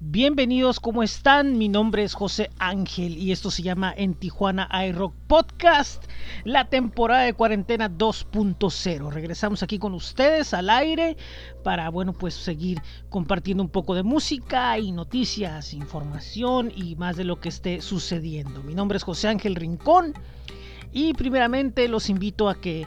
Bienvenidos, 0.00 0.78
¿cómo 0.78 1.02
están? 1.02 1.58
Mi 1.58 1.68
nombre 1.68 2.04
es 2.04 2.14
José 2.14 2.50
Ángel 2.60 3.18
y 3.18 3.32
esto 3.32 3.50
se 3.50 3.64
llama 3.64 3.92
En 3.96 4.14
Tijuana 4.14 4.68
iRock 4.86 5.12
Podcast, 5.26 6.04
la 6.44 6.68
temporada 6.68 7.22
de 7.22 7.32
cuarentena 7.32 7.90
2.0. 7.90 9.10
Regresamos 9.10 9.64
aquí 9.64 9.80
con 9.80 9.94
ustedes 9.94 10.54
al 10.54 10.70
aire 10.70 11.16
para, 11.64 11.88
bueno, 11.88 12.12
pues 12.12 12.34
seguir 12.34 12.80
compartiendo 13.08 13.60
un 13.60 13.70
poco 13.70 13.96
de 13.96 14.04
música 14.04 14.78
y 14.78 14.92
noticias, 14.92 15.74
información 15.74 16.72
y 16.76 16.94
más 16.94 17.16
de 17.16 17.24
lo 17.24 17.40
que 17.40 17.48
esté 17.48 17.80
sucediendo. 17.80 18.62
Mi 18.62 18.76
nombre 18.76 18.98
es 18.98 19.02
José 19.02 19.26
Ángel 19.26 19.56
Rincón 19.56 20.14
y 20.92 21.12
primeramente 21.14 21.88
los 21.88 22.08
invito 22.08 22.48
a 22.48 22.60
que 22.60 22.86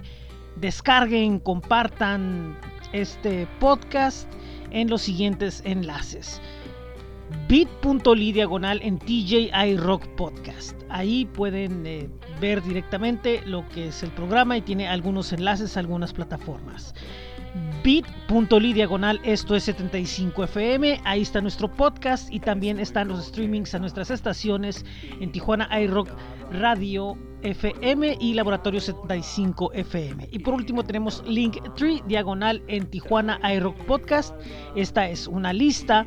descarguen, 0.55 1.39
compartan 1.39 2.57
este 2.93 3.47
podcast 3.59 4.31
en 4.69 4.89
los 4.89 5.01
siguientes 5.01 5.61
enlaces 5.65 6.41
bit.ly 7.47 8.31
diagonal 8.31 8.79
en 8.83 8.99
TJI 8.99 9.77
Rock 9.77 10.07
Podcast. 10.15 10.79
Ahí 10.89 11.25
pueden 11.25 11.85
eh, 11.85 12.09
ver 12.39 12.61
directamente 12.61 13.41
lo 13.45 13.67
que 13.69 13.87
es 13.87 14.03
el 14.03 14.11
programa 14.11 14.57
y 14.57 14.61
tiene 14.61 14.87
algunos 14.87 15.31
enlaces 15.33 15.77
a 15.77 15.79
algunas 15.79 16.13
plataformas. 16.13 16.93
bit.ly 17.83 18.73
diagonal 18.73 19.19
esto 19.23 19.55
es 19.55 19.63
75 19.63 20.43
FM, 20.45 21.01
ahí 21.03 21.21
está 21.21 21.41
nuestro 21.41 21.71
podcast 21.71 22.31
y 22.31 22.39
también 22.39 22.79
están 22.79 23.07
los 23.07 23.25
streamings 23.25 23.73
a 23.75 23.79
nuestras 23.79 24.11
estaciones 24.11 24.85
en 25.19 25.31
Tijuana 25.31 25.69
iRock 25.81 26.09
Radio 26.51 27.17
FM 27.43 28.17
y 28.19 28.33
Laboratorio 28.33 28.79
75 28.79 29.71
FM. 29.73 30.29
Y 30.31 30.39
por 30.39 30.53
último 30.53 30.83
tenemos 30.83 31.23
Linktree 31.25 32.03
diagonal 32.07 32.61
en 32.67 32.87
Tijuana 32.87 33.39
iRock 33.53 33.77
Podcast. 33.85 34.35
Esta 34.75 35.07
es 35.07 35.27
una 35.27 35.53
lista 35.53 36.05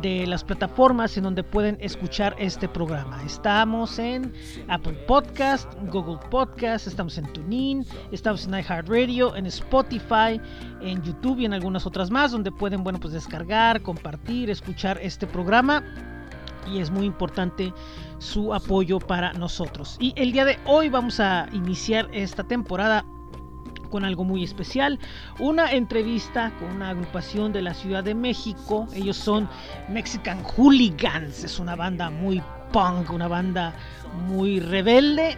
de 0.00 0.26
las 0.26 0.44
plataformas 0.44 1.16
en 1.16 1.24
donde 1.24 1.42
pueden 1.42 1.76
escuchar 1.80 2.34
este 2.38 2.68
programa. 2.68 3.22
Estamos 3.24 3.98
en 3.98 4.32
Apple 4.68 4.94
Podcast, 5.06 5.72
Google 5.90 6.18
Podcast, 6.30 6.86
estamos 6.86 7.18
en 7.18 7.32
TuneIn, 7.32 7.84
estamos 8.12 8.46
en 8.46 8.54
iHeartRadio, 8.54 9.36
en 9.36 9.46
Spotify, 9.46 10.40
en 10.80 11.02
YouTube 11.02 11.40
y 11.40 11.44
en 11.46 11.54
algunas 11.54 11.86
otras 11.86 12.10
más 12.10 12.32
donde 12.32 12.52
pueden 12.52 12.84
bueno 12.84 13.00
pues 13.00 13.12
descargar, 13.12 13.82
compartir, 13.82 14.50
escuchar 14.50 14.98
este 15.02 15.26
programa 15.26 15.82
y 16.68 16.78
es 16.78 16.90
muy 16.90 17.06
importante 17.06 17.72
su 18.20 18.54
apoyo 18.54 19.00
para 19.00 19.32
nosotros. 19.32 19.96
Y 19.98 20.12
el 20.16 20.30
día 20.30 20.44
de 20.44 20.58
hoy 20.66 20.88
vamos 20.88 21.18
a 21.18 21.48
iniciar 21.52 22.08
esta 22.12 22.44
temporada 22.44 23.04
con 23.90 24.04
algo 24.04 24.22
muy 24.22 24.44
especial. 24.44 24.98
Una 25.40 25.72
entrevista 25.72 26.52
con 26.60 26.70
una 26.76 26.90
agrupación 26.90 27.52
de 27.52 27.62
la 27.62 27.74
Ciudad 27.74 28.04
de 28.04 28.14
México. 28.14 28.86
Ellos 28.94 29.16
son 29.16 29.48
Mexican 29.88 30.42
Hooligans. 30.44 31.42
Es 31.42 31.58
una 31.58 31.74
banda 31.74 32.10
muy 32.10 32.40
punk, 32.72 33.10
una 33.10 33.26
banda 33.26 33.74
muy 34.28 34.60
rebelde 34.60 35.36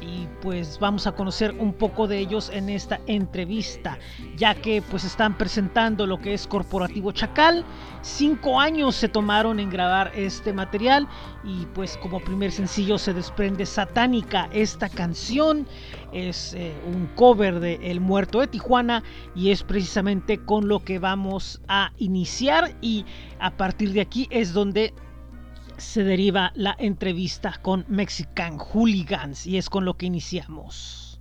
y 0.00 0.26
pues 0.40 0.78
vamos 0.78 1.06
a 1.06 1.12
conocer 1.12 1.54
un 1.58 1.72
poco 1.72 2.06
de 2.06 2.18
ellos 2.18 2.50
en 2.52 2.68
esta 2.68 3.00
entrevista, 3.06 3.98
ya 4.36 4.54
que 4.54 4.82
pues 4.82 5.04
están 5.04 5.36
presentando 5.36 6.06
lo 6.06 6.18
que 6.18 6.34
es 6.34 6.46
Corporativo 6.46 7.12
Chacal. 7.12 7.64
Cinco 8.02 8.60
años 8.60 8.96
se 8.96 9.08
tomaron 9.08 9.60
en 9.60 9.70
grabar 9.70 10.10
este 10.14 10.52
material 10.52 11.06
y 11.44 11.66
pues 11.66 11.96
como 11.98 12.20
primer 12.20 12.50
sencillo 12.50 12.98
se 12.98 13.12
desprende 13.12 13.66
Satánica. 13.66 14.48
Esta 14.52 14.88
canción 14.88 15.66
es 16.12 16.54
eh, 16.54 16.72
un 16.86 17.06
cover 17.14 17.60
de 17.60 17.74
El 17.82 18.00
Muerto 18.00 18.40
de 18.40 18.46
Tijuana 18.46 19.02
y 19.34 19.50
es 19.50 19.62
precisamente 19.62 20.38
con 20.38 20.68
lo 20.68 20.80
que 20.80 20.98
vamos 20.98 21.60
a 21.68 21.92
iniciar 21.98 22.74
y 22.80 23.04
a 23.38 23.50
partir 23.50 23.92
de 23.92 24.00
aquí 24.00 24.26
es 24.30 24.52
donde 24.52 24.94
se 25.80 26.04
deriva 26.04 26.52
la 26.54 26.76
entrevista 26.78 27.58
con 27.62 27.84
Mexican 27.88 28.58
Hooligans 28.58 29.46
y 29.46 29.58
es 29.58 29.70
con 29.70 29.84
lo 29.84 29.96
que 29.96 30.06
iniciamos. 30.06 31.18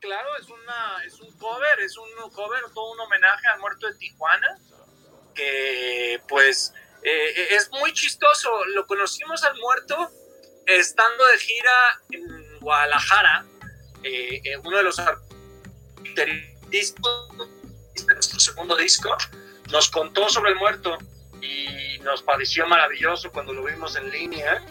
Claro, 0.00 0.28
es, 0.40 0.48
una, 0.48 1.04
es 1.04 1.20
un 1.20 1.32
cover, 1.38 1.80
es 1.80 1.96
un 1.96 2.08
cover, 2.30 2.62
todo 2.74 2.92
un 2.92 3.00
homenaje 3.00 3.46
al 3.48 3.60
muerto 3.60 3.86
de 3.86 3.94
Tijuana, 3.94 4.58
que 5.34 6.20
pues 6.28 6.72
eh, 7.02 7.54
es 7.54 7.70
muy 7.70 7.92
chistoso. 7.92 8.64
Lo 8.66 8.86
conocimos 8.86 9.42
al 9.44 9.56
muerto 9.56 10.10
estando 10.66 11.24
de 11.26 11.38
gira 11.38 12.02
en 12.10 12.60
Guadalajara, 12.60 13.44
eh, 14.04 14.56
uno 14.64 14.76
de 14.76 14.82
los 14.84 15.00
discos 16.68 17.28
de 18.06 18.14
nuestro 18.14 18.40
segundo 18.40 18.76
disco, 18.76 19.16
nos 19.70 19.90
contó 19.90 20.28
sobre 20.28 20.52
el 20.52 20.56
muerto 20.56 20.98
y 21.40 21.98
nos 22.00 22.22
pareció 22.22 22.66
maravilloso 22.66 23.30
cuando 23.32 23.52
lo 23.52 23.64
vimos 23.64 23.96
en 23.96 24.10
línea. 24.10 24.62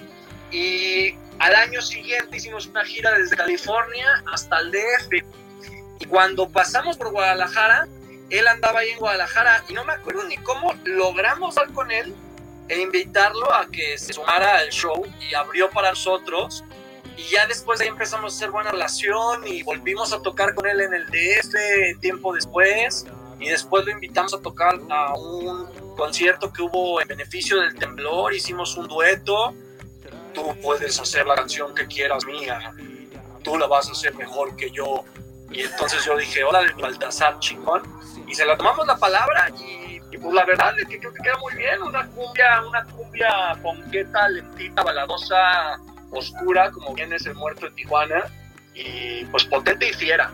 Y 0.51 1.13
al 1.41 1.55
año 1.55 1.81
siguiente 1.81 2.37
hicimos 2.37 2.67
una 2.67 2.85
gira 2.85 3.17
desde 3.17 3.35
California 3.35 4.23
hasta 4.31 4.59
el 4.59 4.71
DF. 4.71 5.25
Y 5.99 6.05
cuando 6.05 6.47
pasamos 6.47 6.97
por 6.97 7.09
Guadalajara, 7.09 7.87
él 8.29 8.47
andaba 8.47 8.81
ahí 8.81 8.89
en 8.89 8.99
Guadalajara 8.99 9.63
y 9.67 9.73
no 9.73 9.83
me 9.83 9.93
acuerdo 9.93 10.23
ni 10.25 10.37
cómo 10.37 10.75
logramos 10.85 11.57
hablar 11.57 11.73
con 11.73 11.91
él 11.91 12.13
e 12.69 12.79
invitarlo 12.79 13.51
a 13.51 13.65
que 13.71 13.97
se 13.97 14.13
sumara 14.13 14.57
al 14.57 14.69
show 14.69 15.03
y 15.19 15.33
abrió 15.33 15.67
para 15.71 15.89
nosotros. 15.89 16.63
Y 17.17 17.23
ya 17.23 17.47
después 17.47 17.79
de 17.79 17.85
ahí 17.85 17.89
empezamos 17.89 18.33
a 18.33 18.35
hacer 18.35 18.51
buena 18.51 18.69
relación 18.69 19.47
y 19.47 19.63
volvimos 19.63 20.13
a 20.13 20.21
tocar 20.21 20.53
con 20.53 20.67
él 20.67 20.79
en 20.79 20.93
el 20.93 21.07
DF 21.07 21.99
tiempo 22.01 22.35
después. 22.35 23.07
Y 23.39 23.49
después 23.49 23.83
lo 23.85 23.91
invitamos 23.91 24.35
a 24.35 24.39
tocar 24.39 24.79
a 24.91 25.15
un 25.15 25.65
concierto 25.97 26.53
que 26.53 26.61
hubo 26.61 27.01
en 27.01 27.07
beneficio 27.07 27.59
del 27.59 27.73
temblor. 27.73 28.31
Hicimos 28.31 28.77
un 28.77 28.87
dueto. 28.87 29.55
Tú 30.33 30.55
puedes 30.61 30.99
hacer 30.99 31.25
la 31.25 31.35
canción 31.35 31.73
que 31.75 31.87
quieras 31.87 32.25
mía. 32.25 32.73
Tú 33.43 33.57
la 33.57 33.67
vas 33.67 33.89
a 33.89 33.91
hacer 33.91 34.13
mejor 34.15 34.55
que 34.55 34.71
yo. 34.71 35.03
Y 35.51 35.61
entonces 35.61 36.05
yo 36.05 36.15
dije, 36.17 36.43
hola 36.43 36.61
de 36.61 36.73
Baltasar, 36.73 37.39
chingón. 37.39 37.81
Y 38.27 38.35
se 38.35 38.45
la 38.45 38.57
tomamos 38.57 38.87
la 38.87 38.97
palabra 38.97 39.49
y, 39.59 39.99
pues 40.17 40.33
la 40.33 40.45
verdad 40.45 40.77
es 40.79 40.87
que 40.87 40.99
creo 40.99 41.13
que 41.13 41.23
queda 41.23 41.37
muy 41.39 41.55
bien. 41.55 41.81
Una 41.81 42.07
cumbia, 42.07 42.63
una 42.67 42.83
cumbia 42.85 43.57
ponqueta, 43.61 44.29
lentita, 44.29 44.83
baladosa, 44.83 45.79
oscura, 46.11 46.71
como 46.71 46.93
bien 46.93 47.11
es 47.11 47.25
el 47.25 47.35
muerto 47.35 47.65
de 47.65 47.71
Tijuana. 47.71 48.25
Y 48.73 49.25
pues 49.25 49.43
potente 49.45 49.89
y 49.89 49.93
fiera. 49.93 50.31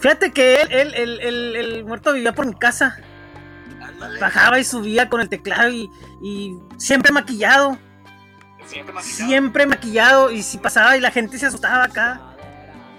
Fíjate 0.00 0.32
que 0.32 0.60
él, 0.60 0.94
el, 0.94 1.20
el, 1.20 1.56
el, 1.56 1.84
muerto 1.84 2.12
vivía 2.12 2.32
por 2.32 2.46
mi 2.46 2.54
casa. 2.54 2.98
Bajaba 4.20 4.58
y 4.58 4.64
subía 4.64 5.08
con 5.08 5.20
el 5.20 5.28
teclado 5.28 5.70
y, 5.70 5.88
y 6.22 6.58
siempre 6.76 7.12
maquillado. 7.12 7.78
Siempre 8.70 8.94
maquillado. 8.94 9.28
Siempre 9.28 9.66
maquillado. 9.66 10.30
Y 10.30 10.42
si 10.42 10.58
pasaba 10.58 10.96
y 10.96 11.00
la 11.00 11.10
gente 11.10 11.38
se 11.38 11.46
asustaba 11.46 11.84
acá 11.84 12.20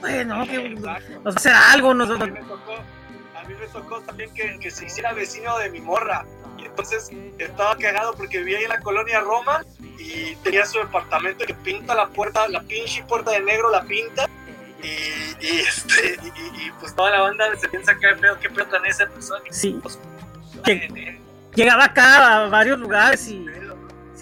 bueno, 0.01 0.45
que 0.47 0.69
nos 0.69 0.85
va 0.85 0.99
a 1.25 1.29
hacer 1.29 1.53
algo. 1.53 1.93
Nos... 1.93 2.09
A, 2.09 2.25
mí 2.25 2.31
me 2.31 2.41
tocó, 2.41 2.73
a 2.73 3.43
mí 3.47 3.53
me 3.59 3.67
tocó 3.67 4.01
también 4.01 4.33
que, 4.33 4.59
que, 4.59 4.71
se 4.71 4.85
hiciera 4.85 5.13
vecino 5.13 5.57
de 5.59 5.69
mi 5.69 5.79
morra. 5.79 6.25
Y 6.57 6.65
entonces 6.65 7.09
estaba 7.37 7.77
cagado 7.77 8.13
porque 8.15 8.39
vivía 8.39 8.57
ahí 8.57 8.63
en 8.63 8.69
la 8.69 8.79
colonia 8.79 9.19
Roma 9.21 9.63
y 9.97 10.35
tenía 10.37 10.65
su 10.65 10.79
departamento 10.79 11.45
que 11.45 11.53
pinta 11.53 11.95
la 11.95 12.07
puerta, 12.07 12.47
la 12.47 12.61
pinche 12.61 13.03
puerta 13.03 13.31
de 13.31 13.41
negro 13.41 13.69
la 13.69 13.83
pinta. 13.83 14.27
Y, 14.83 15.45
y 15.45 15.59
este, 15.59 16.17
y, 16.57 16.71
pues 16.79 16.95
toda 16.95 17.11
la 17.11 17.21
banda 17.21 17.45
se 17.55 17.69
piensa 17.69 17.93
que 17.95 18.07
pedo, 18.19 18.39
qué 18.39 18.49
pedo 18.49 18.65
tan 18.65 18.85
esa 18.87 19.05
persona. 19.05 19.43
Sí. 19.51 19.79
Pues, 19.81 19.99
llegaba 21.53 21.85
acá 21.85 22.45
a 22.45 22.49
varios 22.49 22.79
lugares 22.79 23.27
y. 23.27 23.45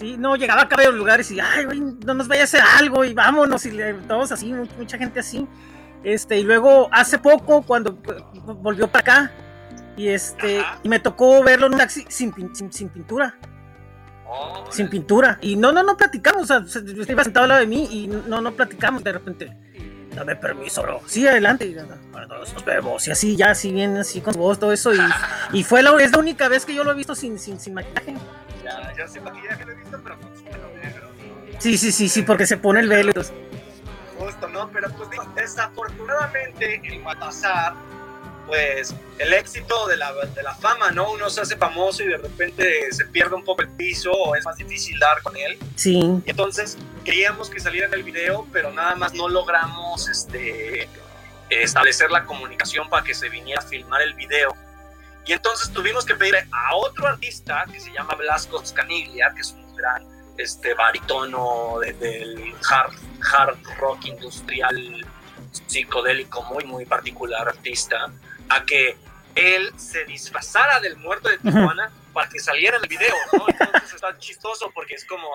Sí, 0.00 0.16
no, 0.16 0.34
llegaba 0.34 0.62
a 0.62 0.64
varios 0.64 0.94
lugares 0.94 1.30
y, 1.30 1.38
ay, 1.40 1.66
güey, 1.66 1.78
no 1.78 2.14
nos 2.14 2.26
vaya 2.26 2.40
a 2.40 2.44
hacer 2.44 2.62
algo 2.78 3.04
y 3.04 3.12
vámonos, 3.12 3.66
y 3.66 3.78
todos 4.08 4.32
así, 4.32 4.50
mucha 4.78 4.96
gente 4.96 5.20
así. 5.20 5.46
Este, 6.02 6.38
y 6.38 6.42
luego 6.42 6.88
hace 6.90 7.18
poco, 7.18 7.60
cuando 7.60 7.98
volvió 8.62 8.88
para 8.88 9.00
acá, 9.00 9.32
y 9.98 10.08
este, 10.08 10.64
y 10.82 10.88
me 10.88 11.00
tocó 11.00 11.44
verlo 11.44 11.66
en 11.66 11.74
un 11.74 11.78
taxi 11.78 12.06
sin, 12.08 12.32
sin, 12.72 12.88
pintura. 12.88 13.34
Oh, 14.26 14.64
sin 14.70 14.88
pintura. 14.88 15.38
Y 15.42 15.56
no, 15.56 15.70
no, 15.70 15.82
no 15.82 15.98
platicamos. 15.98 16.50
O 16.50 16.64
sea, 16.64 16.82
iba 17.06 17.22
sentado 17.22 17.44
al 17.44 17.48
lado 17.50 17.60
de 17.60 17.66
mí 17.66 17.86
y 17.90 18.08
no, 18.08 18.40
no 18.40 18.52
platicamos. 18.52 19.04
De 19.04 19.12
repente, 19.12 19.54
dame 20.14 20.36
permiso, 20.36 20.82
bro. 20.82 21.00
Sí, 21.06 21.26
adelante. 21.26 21.66
Y, 21.66 21.74
nos 21.74 22.64
vemos. 22.64 23.06
Y 23.08 23.10
así, 23.10 23.36
ya, 23.36 23.50
así 23.50 23.72
bien, 23.72 23.96
así 23.96 24.20
con 24.20 24.34
voz, 24.34 24.58
todo 24.58 24.72
eso. 24.72 24.94
Y, 24.94 24.98
y 25.52 25.64
fue 25.64 25.82
la, 25.82 25.92
es 26.00 26.12
la 26.12 26.18
única 26.18 26.48
vez 26.48 26.64
que 26.64 26.74
yo 26.74 26.84
lo 26.84 26.92
he 26.92 26.94
visto 26.94 27.14
sin, 27.14 27.38
sin, 27.38 27.58
sin 27.60 27.74
maquillaje. 27.74 28.14
Ya, 28.64 28.92
ya 28.96 29.08
sin 29.08 29.24
maquillaje 29.24 29.64
lo 29.64 29.72
he 29.72 29.74
visto, 29.74 30.00
pero 30.02 30.18
con 30.18 30.36
su 30.36 30.44
pelo 30.44 30.68
negro. 30.82 31.08
Sí, 31.58 31.76
sí, 31.76 31.92
sí, 31.92 32.08
sí, 32.08 32.22
porque 32.22 32.46
se 32.46 32.56
pone 32.56 32.80
el 32.80 32.88
velo. 32.88 33.08
Entonces. 33.08 33.34
¿no? 34.52 34.68
Pero 34.70 34.88
pues 34.90 35.08
desafortunadamente 35.34 36.80
el 36.84 37.00
Matazar, 37.00 37.74
pues 38.50 38.92
el 39.18 39.32
éxito 39.32 39.86
de 39.86 39.96
la, 39.96 40.12
de 40.12 40.42
la 40.42 40.54
fama, 40.56 40.90
¿no? 40.90 41.12
Uno 41.12 41.30
se 41.30 41.40
hace 41.40 41.56
famoso 41.56 42.02
y 42.02 42.08
de 42.08 42.16
repente 42.16 42.92
se 42.92 43.06
pierde 43.06 43.36
un 43.36 43.44
poco 43.44 43.62
el 43.62 43.68
piso 43.68 44.10
o 44.10 44.34
es 44.34 44.44
más 44.44 44.56
difícil 44.56 44.98
dar 44.98 45.22
con 45.22 45.36
él. 45.36 45.56
Sí. 45.76 46.00
entonces 46.26 46.76
queríamos 47.04 47.48
que 47.48 47.60
saliera 47.60 47.86
en 47.86 47.94
el 47.94 48.02
video, 48.02 48.46
pero 48.52 48.72
nada 48.72 48.96
más 48.96 49.14
no 49.14 49.28
logramos 49.28 50.08
este, 50.08 50.88
establecer 51.48 52.10
la 52.10 52.26
comunicación 52.26 52.88
para 52.90 53.04
que 53.04 53.14
se 53.14 53.28
viniera 53.28 53.62
a 53.62 53.64
filmar 53.64 54.02
el 54.02 54.14
video. 54.14 54.56
Y 55.26 55.32
entonces 55.32 55.70
tuvimos 55.72 56.04
que 56.04 56.16
pedirle 56.16 56.44
a 56.50 56.74
otro 56.74 57.06
artista 57.06 57.64
que 57.72 57.78
se 57.78 57.92
llama 57.92 58.16
Blasco 58.16 58.64
Scaniglia, 58.66 59.32
que 59.32 59.42
es 59.42 59.52
un 59.52 59.76
gran 59.76 60.04
este 60.36 60.74
baritono 60.74 61.78
del 61.78 62.52
hard, 62.68 62.94
hard 63.32 63.58
rock 63.78 64.06
industrial 64.06 65.06
psicodélico 65.66 66.42
muy 66.44 66.64
muy 66.64 66.86
particular 66.86 67.48
artista 67.48 68.10
a 68.50 68.64
que 68.64 68.96
él 69.34 69.72
se 69.76 70.04
disfrazara 70.04 70.80
del 70.80 70.96
muerto 70.96 71.28
de 71.28 71.38
Tijuana 71.38 71.90
para 72.12 72.28
que 72.28 72.40
saliera 72.40 72.76
en 72.76 72.82
el 72.82 72.88
video, 72.88 73.14
¿no? 73.32 73.46
Entonces 73.48 73.94
está 73.94 74.18
chistoso 74.18 74.70
porque 74.74 74.94
es 74.94 75.04
como 75.06 75.28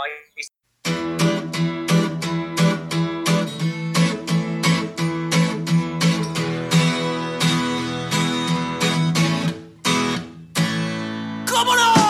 ¿Cómo 11.47 11.75
no? 11.75 12.04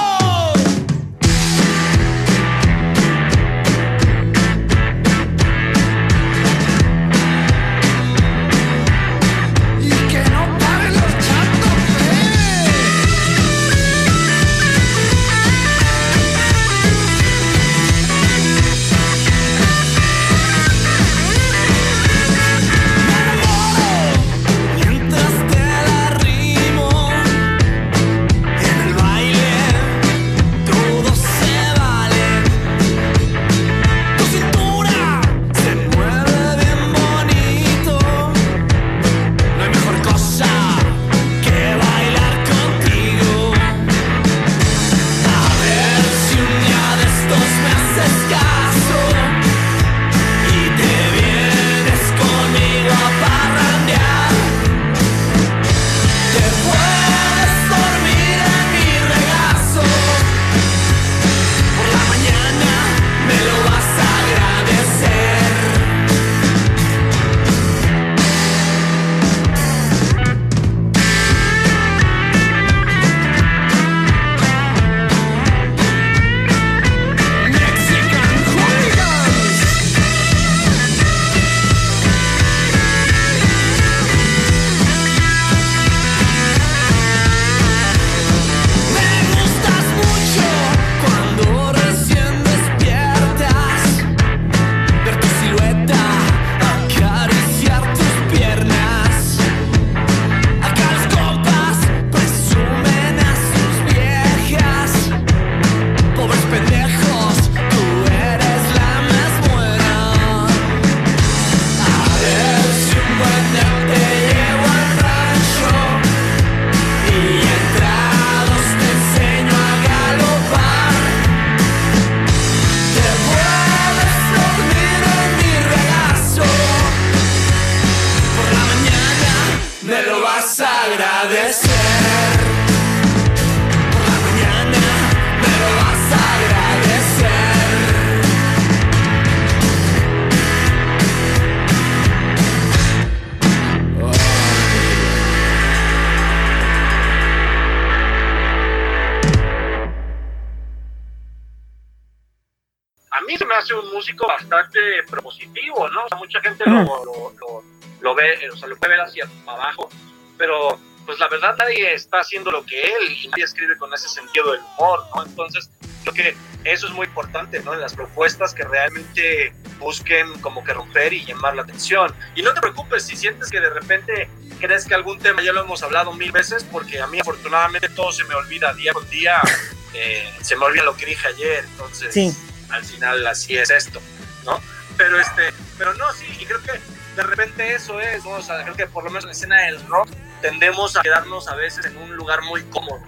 Un 153.86 153.94
músico 153.94 154.28
bastante 154.28 154.80
propositivo, 155.10 155.88
¿no? 155.90 156.06
O 156.06 156.08
sea, 156.08 156.18
mucha 156.18 156.42
gente 156.42 156.64
lo, 156.66 156.84
lo, 156.84 157.64
lo, 158.02 158.16
ve, 158.16 158.50
o 158.52 158.58
sea, 158.58 158.68
lo 158.68 158.78
puede 158.78 158.96
ver 158.96 159.02
hacia 159.02 159.28
abajo, 159.46 159.90
pero 160.38 160.80
pues 161.06 161.20
la 161.20 161.28
verdad 161.28 161.56
nadie 161.58 161.94
está 161.94 162.20
haciendo 162.20 162.52
lo 162.52 162.66
que 162.66 162.82
él 162.82 163.12
y 163.12 163.28
nadie 163.28 163.44
escribe 163.44 163.78
con 163.78 163.94
ese 163.94 164.10
sentido 164.10 164.52
del 164.52 164.62
humor, 164.62 165.04
¿no? 165.16 165.24
Entonces, 165.24 165.70
creo 166.04 166.14
que 166.14 166.36
eso 166.64 166.88
es 166.88 166.94
muy 166.94 167.06
importante, 167.06 167.60
¿no? 167.62 167.74
En 167.74 167.82
las 167.82 167.94
propuestas 167.94 168.54
que 168.54 168.64
realmente 168.64 169.54
busquen 169.80 170.32
como 170.40 170.64
que 170.64 170.74
romper 170.74 171.14
y 171.14 171.26
llamar 171.26 171.56
la 171.56 171.62
atención. 171.62 172.14
Y 172.36 172.42
no 172.42 172.54
te 172.54 172.62
preocupes 172.62 173.04
si 173.04 173.16
sientes 173.16 173.50
que 173.50 173.60
de 173.60 173.70
repente 173.70 174.30
crees 174.60 174.86
que 174.86 174.96
algún 174.96 175.20
tema 175.20 175.44
ya 175.44 175.54
lo 175.54 175.62
hemos 175.62 175.84
hablado 175.84 176.14
mil 176.14 176.32
veces, 176.32 176.64
porque 176.64 177.00
a 177.00 177.08
mí 177.08 177.20
afortunadamente 177.20 177.90
todo 177.90 178.12
se 178.12 178.24
me 178.24 178.36
olvida 178.36 178.74
día 178.74 178.94
con 178.94 179.08
día, 179.10 179.42
eh, 179.94 180.28
se 180.42 180.56
me 180.56 180.66
olvida 180.66 180.84
lo 180.84 180.96
que 180.98 181.06
dije 181.06 181.28
ayer, 181.28 181.66
entonces 181.66 182.36
al 182.76 182.86
final 182.86 183.26
así 183.28 183.58
es 183.58 183.70
esto, 183.70 184.02
¿no? 184.46 184.60
Pero 184.98 185.20
este, 185.20 185.54
pero 185.78 185.94
no, 185.96 186.12
sí, 186.14 186.26
y 186.40 186.46
creo 186.46 186.62
que 186.62 186.72
de 187.16 187.24
repente 187.24 187.74
eso 187.74 188.00
es, 188.00 188.24
¿no? 188.24 188.32
O 188.32 188.42
sea, 188.42 188.64
creo 188.64 188.76
que 188.76 188.88
por 188.88 189.04
lo 189.04 189.10
menos 189.10 189.24
en 189.24 189.30
la 189.30 189.34
escena 189.34 189.62
del 189.64 189.86
rock 189.88 190.10
tendemos 190.42 190.96
a 190.96 191.02
quedarnos 191.02 191.48
a 191.48 191.56
veces 191.56 191.86
en 191.86 191.98
un 191.98 192.16
lugar 192.16 192.42
muy 192.44 192.64
cómodo. 192.64 193.00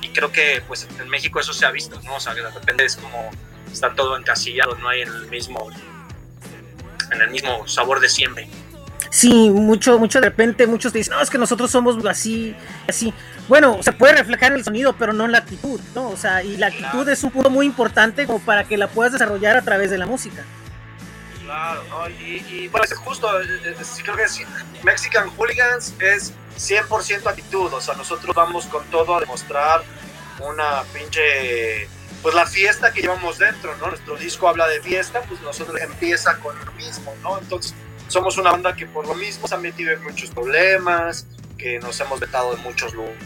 Y 0.00 0.08
creo 0.08 0.32
que 0.32 0.62
pues 0.66 0.88
en 0.98 1.08
México 1.08 1.38
eso 1.38 1.52
se 1.52 1.64
ha 1.64 1.70
visto, 1.70 2.00
¿no? 2.02 2.16
O 2.16 2.20
sea, 2.20 2.34
que 2.34 2.42
de 2.42 2.50
repente 2.50 2.84
es 2.84 2.96
como 2.96 3.30
está 3.70 3.94
todo 3.94 4.16
encasillado, 4.16 4.76
no 4.76 4.88
hay 4.88 5.02
el 5.02 5.28
mismo 5.28 5.70
en 7.10 7.20
el 7.20 7.30
mismo 7.30 7.66
sabor 7.68 8.00
de 8.00 8.08
siempre. 8.08 8.48
Sí, 9.10 9.50
mucho, 9.50 9.98
mucho 9.98 10.20
de 10.20 10.28
repente, 10.28 10.66
muchos 10.66 10.92
te 10.92 10.98
dicen, 10.98 11.14
no, 11.14 11.22
es 11.22 11.30
que 11.30 11.38
nosotros 11.38 11.70
somos 11.70 12.04
así, 12.06 12.54
así. 12.88 13.12
Bueno, 13.48 13.82
se 13.82 13.92
puede 13.92 14.14
reflejar 14.14 14.52
en 14.52 14.58
el 14.58 14.64
sonido, 14.64 14.94
pero 14.94 15.12
no 15.12 15.24
en 15.24 15.32
la 15.32 15.38
actitud, 15.38 15.80
¿no? 15.94 16.08
O 16.10 16.16
sea, 16.16 16.42
y 16.42 16.56
la 16.56 16.68
actitud 16.68 17.08
es 17.08 17.22
un 17.24 17.30
punto 17.30 17.50
muy 17.50 17.66
importante 17.66 18.26
como 18.26 18.38
para 18.40 18.64
que 18.64 18.76
la 18.76 18.88
puedas 18.88 19.12
desarrollar 19.12 19.56
a 19.56 19.62
través 19.62 19.90
de 19.90 19.98
la 19.98 20.06
música. 20.06 20.44
Claro, 21.44 21.82
¿no? 21.88 22.08
y, 22.08 22.44
y 22.48 22.68
bueno, 22.68 22.84
es 22.84 22.94
justo, 22.94 23.28
creo 24.04 24.16
que 24.16 24.24
Mexican 24.84 25.28
Hooligans 25.36 25.94
es 25.98 26.32
100% 26.56 27.26
actitud, 27.26 27.72
o 27.72 27.80
sea, 27.80 27.94
nosotros 27.94 28.34
vamos 28.34 28.66
con 28.66 28.84
todo 28.86 29.16
a 29.16 29.20
demostrar 29.20 29.82
una 30.40 30.82
pinche 30.94 31.88
pues 32.22 32.34
la 32.36 32.46
fiesta 32.46 32.92
que 32.92 33.02
llevamos 33.02 33.38
dentro, 33.38 33.76
¿no? 33.78 33.88
Nuestro 33.88 34.16
disco 34.16 34.48
habla 34.48 34.68
de 34.68 34.80
fiesta, 34.80 35.22
pues 35.22 35.40
nosotros 35.40 35.80
empieza 35.80 36.38
con 36.38 36.56
lo 36.64 36.72
mismo, 36.72 37.12
¿no? 37.20 37.38
Entonces, 37.38 37.74
somos 38.12 38.36
una 38.36 38.52
banda 38.52 38.76
que 38.76 38.86
por 38.86 39.06
lo 39.06 39.14
mismo 39.14 39.48
se 39.48 39.54
ha 39.54 39.58
metido 39.58 39.92
en 39.92 40.02
muchos 40.02 40.30
problemas, 40.30 41.26
que 41.56 41.78
nos 41.78 41.98
hemos 42.00 42.20
vetado 42.20 42.54
en 42.54 42.62
muchos 42.62 42.92
lugares. 42.94 43.18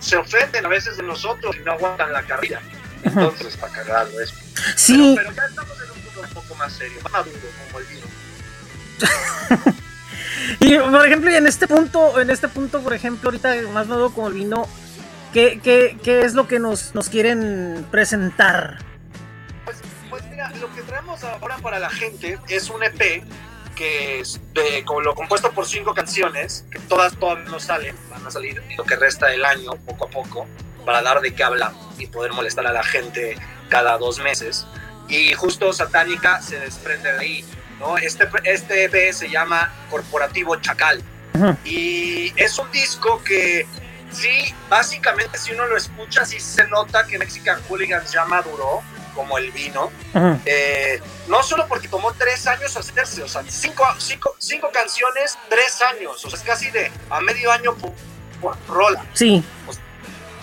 Se 0.00 0.16
ofenden 0.16 0.66
a 0.66 0.68
veces 0.68 0.96
de 0.96 1.02
nosotros 1.02 1.56
y 1.56 1.64
no 1.64 1.72
aguantan 1.72 2.12
la 2.12 2.22
carrera. 2.22 2.60
Entonces, 3.02 3.46
está 3.48 3.68
cagado 3.68 4.20
eso. 4.20 4.34
Sí. 4.74 5.14
Pero, 5.16 5.32
ya 5.32 5.44
estamos 5.44 5.76
en 5.80 5.90
un 5.90 6.00
punto 6.00 6.20
un 6.20 6.28
poco 6.34 6.54
más 6.56 6.72
serio, 6.72 6.98
más 7.02 7.12
maduro, 7.12 7.38
como 7.66 7.78
el 7.78 7.86
vino. 7.86 8.06
y 10.60 10.78
por 10.90 11.06
ejemplo, 11.06 11.30
en 11.30 11.46
este 11.46 11.68
punto, 11.68 12.20
en 12.20 12.30
este 12.30 12.48
punto, 12.48 12.80
por 12.80 12.94
ejemplo, 12.94 13.28
ahorita 13.28 13.54
más 13.72 13.86
nuevo 13.86 14.12
como 14.12 14.28
el 14.28 14.34
vino, 14.34 14.68
¿Qué, 15.36 15.60
qué, 15.62 15.98
qué 16.02 16.20
es 16.20 16.32
lo 16.32 16.48
que 16.48 16.58
nos, 16.58 16.94
nos 16.94 17.10
quieren 17.10 17.86
presentar? 17.90 18.78
Lo 20.60 20.72
que 20.74 20.82
traemos 20.82 21.22
ahora 21.24 21.56
para 21.58 21.78
la 21.78 21.90
gente 21.90 22.38
es 22.48 22.70
un 22.70 22.82
EP 22.82 23.24
que 23.76 24.20
es 24.20 24.40
de, 24.54 24.84
como 24.84 25.02
lo 25.02 25.14
compuesto 25.14 25.52
por 25.52 25.66
cinco 25.66 25.94
canciones, 25.94 26.64
que 26.70 26.78
todas 26.80 27.14
todavía 27.16 27.44
no 27.44 27.60
salen, 27.60 27.94
van 28.10 28.26
a 28.26 28.30
salir 28.30 28.62
lo 28.76 28.84
que 28.84 28.96
resta 28.96 29.26
del 29.26 29.44
año, 29.44 29.72
poco 29.86 30.06
a 30.06 30.10
poco, 30.10 30.46
para 30.84 31.02
dar 31.02 31.20
de 31.20 31.34
qué 31.34 31.44
hablar 31.44 31.72
y 31.98 32.06
poder 32.06 32.32
molestar 32.32 32.66
a 32.66 32.72
la 32.72 32.82
gente 32.82 33.36
cada 33.68 33.98
dos 33.98 34.18
meses. 34.18 34.66
Y 35.08 35.34
justo 35.34 35.72
Satánica 35.72 36.40
se 36.42 36.58
desprende 36.58 37.12
de 37.12 37.18
ahí, 37.18 37.44
¿no? 37.78 37.98
Este, 37.98 38.28
este 38.44 38.84
EP 38.84 39.12
se 39.12 39.28
llama 39.28 39.72
Corporativo 39.90 40.56
Chacal. 40.56 41.02
Y 41.66 42.32
es 42.36 42.58
un 42.58 42.70
disco 42.72 43.22
que 43.22 43.66
sí, 44.10 44.54
básicamente 44.70 45.36
si 45.36 45.52
uno 45.52 45.66
lo 45.66 45.76
escucha, 45.76 46.24
sí 46.24 46.40
se 46.40 46.66
nota 46.68 47.06
que 47.06 47.18
Mexican 47.18 47.60
Hooligans 47.68 48.10
ya 48.10 48.24
maduró, 48.24 48.82
como 49.16 49.38
el 49.38 49.50
vino. 49.50 49.90
Eh, 50.44 51.00
no 51.26 51.42
solo 51.42 51.66
porque 51.66 51.88
tomó 51.88 52.12
tres 52.12 52.46
años 52.46 52.76
hacerse, 52.76 53.22
o 53.22 53.28
sea, 53.28 53.42
cinco, 53.48 53.84
cinco, 53.98 54.36
cinco 54.38 54.70
canciones, 54.72 55.36
tres 55.48 55.82
años, 55.82 56.24
o 56.24 56.30
sea, 56.30 56.38
es 56.38 56.44
casi 56.44 56.70
de 56.70 56.92
a 57.10 57.20
medio 57.20 57.50
año 57.50 57.74
por, 57.74 58.56
rola. 58.68 59.04
Sí. 59.14 59.42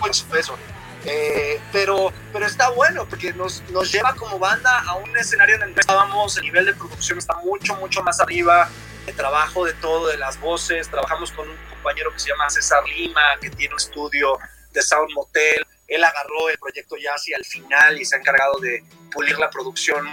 pues 0.00 0.26
eso. 0.38 0.58
Eh, 1.06 1.60
pero, 1.70 2.12
pero 2.32 2.46
está 2.46 2.70
bueno 2.70 3.06
porque 3.06 3.32
nos, 3.34 3.62
nos 3.70 3.92
lleva 3.92 4.14
como 4.14 4.38
banda 4.38 4.82
a 4.86 4.94
un 4.94 5.16
escenario 5.16 5.56
en 5.56 5.62
el 5.62 5.74
que 5.74 5.80
estábamos, 5.80 6.36
el 6.38 6.44
nivel 6.44 6.64
de 6.64 6.74
producción 6.74 7.18
está 7.18 7.34
mucho, 7.44 7.76
mucho 7.76 8.02
más 8.02 8.20
arriba, 8.20 8.70
el 9.06 9.14
trabajo 9.14 9.66
de 9.66 9.74
todo, 9.74 10.08
de 10.08 10.16
las 10.16 10.40
voces, 10.40 10.88
trabajamos 10.88 11.30
con 11.32 11.46
un 11.46 11.56
compañero 11.68 12.10
que 12.10 12.18
se 12.18 12.30
llama 12.30 12.48
César 12.48 12.82
Lima, 12.88 13.20
que 13.38 13.50
tiene 13.50 13.74
un 13.74 13.80
estudio 13.80 14.38
de 14.74 14.82
Sound 14.82 15.12
Motel. 15.14 15.66
Él 15.86 16.04
agarró 16.04 16.50
el 16.50 16.58
proyecto 16.58 16.96
ya 16.96 17.12
hacia 17.12 17.36
el 17.36 17.44
final 17.44 18.00
y 18.00 18.04
se 18.04 18.16
ha 18.16 18.18
encargado 18.18 18.58
de 18.60 18.84
pulir 19.10 19.38
la 19.38 19.48
producción 19.48 20.06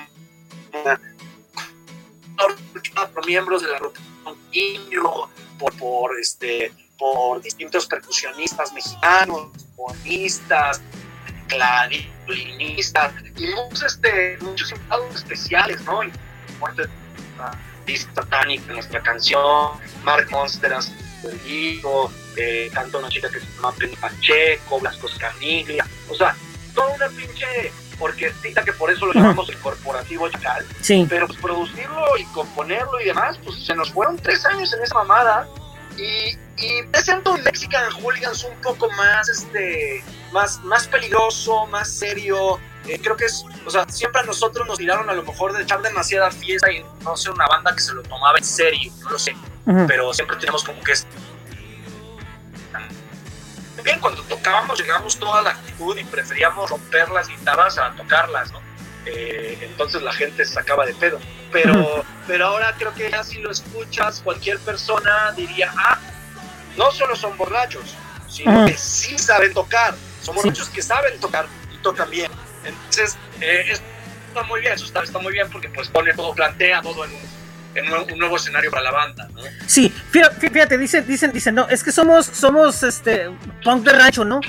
por 3.14 3.26
miembros 3.26 3.62
de 3.62 3.68
la 3.70 3.80
por, 5.60 5.78
por, 5.78 6.20
este, 6.20 6.74
por 6.98 7.42
distintos 7.42 7.86
percusionistas 7.88 8.74
mexicanos, 8.74 9.50
bonistas, 9.76 10.82
clarinistas 11.48 13.14
y 13.36 13.48
muchos, 13.48 13.84
este, 13.84 14.38
muchos 14.40 14.72
invitados 14.72 15.16
especiales, 15.16 15.82
¿no? 15.84 16.04
Y, 16.04 16.12
satánica 17.98 18.72
nuestra 18.72 19.02
canción, 19.02 19.72
Mark 20.04 20.30
Monsteras 20.32 20.94
Eh, 22.38 22.70
canta 22.74 22.98
una 22.98 23.10
chica 23.10 23.30
que 23.30 23.40
se 23.40 23.46
llama 23.56 23.74
Penny 23.74 23.96
Pacheco, 23.98 24.80
Blasco 24.80 25.08
Caniglia, 25.20 25.86
o 26.10 26.16
sea, 26.16 26.36
toda 26.74 26.96
una 26.96 27.10
pinche 27.10 27.72
orquestita 28.00 28.64
que 28.64 28.74
por 28.74 28.90
eso 28.90 29.06
lo 29.06 29.14
llamamos 29.14 29.50
el 29.50 29.58
corporativo 29.58 30.30
chacal, 30.30 30.66
sí. 30.82 31.06
pero 31.10 31.28
pues, 31.28 31.40
producirlo 31.40 32.18
y 32.18 32.24
componerlo 32.26 33.00
y 33.02 33.06
demás, 33.06 33.38
pues 33.44 33.64
se 33.64 33.76
nos 33.76 33.92
fueron 33.92 34.18
tres 34.18 34.46
años 34.46 34.74
en 34.74 34.82
esa 34.82 34.96
mamada. 34.96 35.48
Y, 35.98 36.38
y 36.58 36.84
presento 36.90 37.34
un 37.34 37.44
Mexican 37.44 37.92
Hooligans 37.92 38.46
un 38.46 38.56
poco 38.62 38.90
más, 38.92 39.28
este, 39.28 40.02
más, 40.32 40.60
más 40.64 40.88
peligroso, 40.88 41.68
más 41.68 41.90
serio, 41.90 42.60
eh, 42.88 43.00
creo 43.02 43.16
que 43.16 43.26
es, 43.26 43.46
o 43.66 43.70
sea, 43.70 43.86
siempre 43.88 44.22
a 44.22 44.24
nosotros 44.24 44.68
nos 44.68 44.78
tiraron 44.78 45.10
a 45.10 45.14
lo 45.14 45.24
mejor 45.24 45.54
de 45.54 45.64
echar 45.64 45.82
demasiada 45.82 46.32
fiesta 46.32 46.72
y 46.72 46.84
no 47.04 47.16
sé, 47.16 47.30
una 47.30 47.48
banda 47.48 47.74
que 47.76 47.82
se 47.82 47.94
lo 47.94 48.02
tomaba 48.04 48.38
en 48.38 48.44
serio, 48.44 48.92
no 49.04 49.12
lo 49.12 49.20
sé, 49.20 49.36
pero 49.88 50.14
siempre 50.14 50.38
tenemos 50.38 50.64
como 50.64 50.82
que. 50.82 50.94
Bien, 53.84 54.00
cuando 54.00 54.22
tocábamos 54.24 54.80
llegábamos 54.80 55.18
toda 55.18 55.42
la 55.42 55.52
actitud 55.52 55.98
y 55.98 56.04
preferíamos 56.04 56.70
romper 56.70 57.10
las 57.10 57.28
guitarras 57.28 57.78
a 57.80 57.92
tocarlas, 57.96 58.52
¿no? 58.52 58.60
Eh, 59.06 59.58
entonces 59.62 60.02
la 60.04 60.14
gente 60.14 60.46
se 60.46 60.54
sacaba 60.54 60.86
de 60.86 60.94
pedo. 60.94 61.20
Pero, 61.52 62.06
pero 62.28 62.48
ahora 62.48 62.76
creo 62.78 62.94
que 62.94 63.10
ya 63.10 63.24
si 63.24 63.40
lo 63.40 63.52
escuchas, 63.52 64.22
cualquier 64.24 64.60
persona 64.60 65.32
diría, 65.36 65.74
ah, 65.76 66.00
no 66.78 66.92
solo 66.92 67.16
son 67.16 67.36
borrachos, 67.38 67.96
sino 68.30 68.66
que 68.66 68.78
sí 68.78 69.18
saben 69.18 69.54
tocar. 69.54 69.96
Son 70.22 70.36
borrachos 70.36 70.70
que 70.70 70.82
saben 70.82 71.20
tocar 71.20 71.48
y 71.74 71.78
tocan 71.78 72.10
bien. 72.10 72.32
Entonces, 72.64 73.18
eh, 73.40 73.74
está 74.28 74.44
muy 74.44 74.62
bien, 74.62 74.74
eso 74.74 74.86
está, 74.86 75.04
está, 75.04 75.20
muy 75.20 75.34
bien 75.34 75.50
porque 75.50 75.70
pues 75.70 75.88
pone 75.90 76.14
todo, 76.14 76.34
plantea 76.34 76.82
todo 76.82 77.06
en, 77.06 77.12
un, 77.94 78.20
nuevo 78.20 78.38
escenario 78.38 78.70
para 78.70 78.84
la 78.84 78.92
banda, 78.92 79.30
¿no? 79.34 79.42
Sí, 79.66 79.90
fíjate, 80.12 80.50
fíjate, 80.50 80.78
dicen, 80.78 81.08
dicen, 81.08 81.32
dicen, 81.32 81.56
no, 81.56 81.68
es 81.70 81.84
que 81.84 81.92
somos, 81.92 82.26
somos 82.26 82.84
este 82.84 83.30
punk 83.64 83.86
de 83.86 83.94
rancho, 83.94 84.26
¿no? 84.26 84.42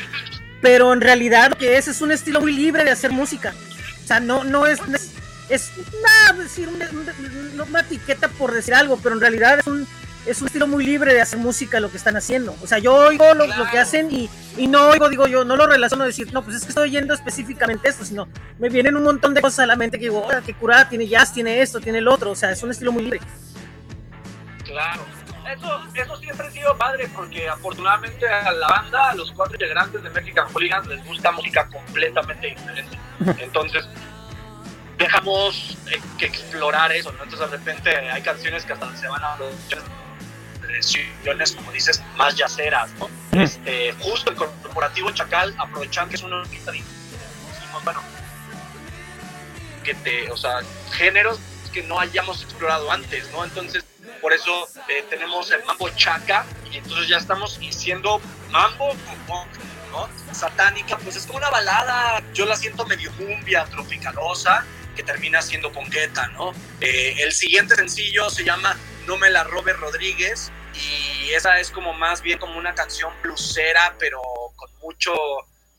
Pero 0.60 0.92
en 0.92 1.00
realidad 1.00 1.50
lo 1.50 1.56
que 1.56 1.76
es 1.76 1.88
es 1.88 2.00
un 2.00 2.12
estilo 2.12 2.40
muy 2.40 2.52
libre 2.52 2.84
de 2.84 2.90
hacer 2.90 3.10
música. 3.10 3.54
O 4.02 4.06
sea, 4.06 4.20
no, 4.20 4.44
no 4.44 4.66
es, 4.66 4.80
es, 4.80 5.12
es 5.48 5.72
nada, 6.02 6.42
decir, 6.42 6.68
una, 6.68 6.88
una, 6.90 7.64
una 7.64 7.80
etiqueta 7.80 8.28
por 8.28 8.52
decir 8.52 8.74
algo, 8.74 8.98
pero 9.02 9.14
en 9.14 9.20
realidad 9.20 9.58
es 9.60 9.66
un 9.66 9.86
es 10.26 10.40
un 10.40 10.46
estilo 10.46 10.66
muy 10.66 10.84
libre 10.84 11.14
de 11.14 11.20
hacer 11.20 11.38
música 11.38 11.80
lo 11.80 11.90
que 11.90 11.96
están 11.96 12.16
haciendo. 12.16 12.54
O 12.62 12.66
sea, 12.66 12.78
yo 12.78 12.94
oigo 12.94 13.34
lo, 13.34 13.46
lo 13.46 13.70
que 13.70 13.78
hacen 13.78 14.10
y, 14.12 14.30
y, 14.56 14.66
no 14.66 14.88
oigo, 14.88 15.08
digo 15.08 15.26
yo, 15.26 15.44
no 15.44 15.56
lo 15.56 15.66
relaciono 15.66 16.04
decir, 16.04 16.32
no, 16.32 16.42
pues 16.42 16.56
es 16.56 16.62
que 16.62 16.68
estoy 16.68 16.88
oyendo 16.88 17.14
específicamente 17.14 17.88
esto, 17.88 18.04
sino 18.04 18.28
me 18.58 18.68
vienen 18.68 18.96
un 18.96 19.02
montón 19.02 19.34
de 19.34 19.40
cosas 19.40 19.60
a 19.60 19.66
la 19.66 19.76
mente 19.76 19.98
que 19.98 20.04
digo, 20.04 20.26
qué 20.44 20.54
curada, 20.54 20.88
tiene 20.88 21.08
jazz, 21.08 21.32
tiene 21.32 21.60
esto, 21.60 21.80
tiene 21.80 21.98
el 21.98 22.08
otro. 22.08 22.30
O 22.30 22.34
sea, 22.34 22.50
es 22.52 22.62
un 22.62 22.70
estilo 22.70 22.92
muy 22.92 23.02
libre. 23.02 23.20
Claro. 24.64 25.02
Eso, 25.50 25.82
eso 25.94 26.16
siempre 26.16 26.46
ha 26.46 26.50
sido 26.50 26.78
padre 26.78 27.10
porque 27.14 27.48
afortunadamente 27.48 28.26
a 28.26 28.52
la 28.52 28.68
banda, 28.68 29.10
a 29.10 29.14
los 29.14 29.32
cuatro 29.32 29.54
integrantes 29.56 30.02
de 30.02 30.08
Mexican 30.08 30.46
Hooligans 30.52 30.86
les 30.86 31.04
gusta 31.04 31.32
música 31.32 31.68
completamente 31.68 32.46
diferente. 32.46 32.98
Entonces, 33.38 33.86
dejamos 34.96 35.76
eh, 35.90 36.00
que 36.18 36.26
explorar 36.26 36.92
eso, 36.92 37.12
¿no? 37.12 37.24
Entonces 37.24 37.50
de 37.50 37.56
repente 37.56 37.90
hay 37.90 38.22
canciones 38.22 38.64
que 38.64 38.72
hasta 38.72 38.96
se 38.96 39.08
van 39.08 39.22
a 39.22 39.36
versiones, 40.72 41.52
como 41.52 41.70
dices, 41.72 42.02
más 42.16 42.34
yaceras, 42.36 42.90
¿no? 42.98 43.08
Este, 43.40 43.92
justo 44.00 44.30
el 44.30 44.36
corporativo 44.36 45.10
Chacal, 45.12 45.54
aprovechando 45.58 46.10
que 46.10 46.16
es 46.16 46.22
una 46.22 46.36
orquesta, 46.40 46.72
dijimos, 46.72 47.84
bueno, 47.84 48.02
que 49.84 49.94
te, 49.94 50.30
o 50.30 50.36
sea, 50.36 50.60
géneros 50.92 51.38
que 51.72 51.82
no 51.82 51.98
hayamos 51.98 52.42
explorado 52.42 52.90
antes, 52.90 53.30
¿no? 53.32 53.44
Entonces, 53.44 53.84
por 54.20 54.32
eso 54.32 54.68
eh, 54.88 55.04
tenemos 55.08 55.50
el 55.50 55.64
mambo 55.64 55.88
chaca 55.90 56.44
y 56.70 56.76
entonces 56.76 57.08
ya 57.08 57.16
estamos 57.16 57.58
siendo 57.70 58.20
mambo 58.50 58.88
con 58.88 59.48
¿no? 59.90 60.08
Satánica, 60.32 60.96
pues 60.98 61.16
es 61.16 61.26
como 61.26 61.38
una 61.38 61.50
balada, 61.50 62.22
yo 62.32 62.46
la 62.46 62.56
siento 62.56 62.86
medio 62.86 63.12
cumbia, 63.12 63.64
tropicalosa, 63.66 64.64
que 64.96 65.02
termina 65.02 65.42
siendo 65.42 65.72
ponqueta, 65.72 66.28
¿no? 66.28 66.52
Eh, 66.80 67.16
el 67.18 67.32
siguiente 67.32 67.74
sencillo 67.76 68.30
se 68.30 68.44
llama 68.44 68.76
No 69.06 69.16
me 69.18 69.30
la 69.30 69.44
robe 69.44 69.72
Rodríguez 69.74 70.50
y 70.74 71.32
esa 71.32 71.58
es 71.60 71.70
como 71.70 71.92
más 71.92 72.22
bien 72.22 72.38
como 72.38 72.58
una 72.58 72.74
canción 72.74 73.12
blusera, 73.22 73.94
pero 73.98 74.20
con 74.56 74.70
mucho 74.78 75.14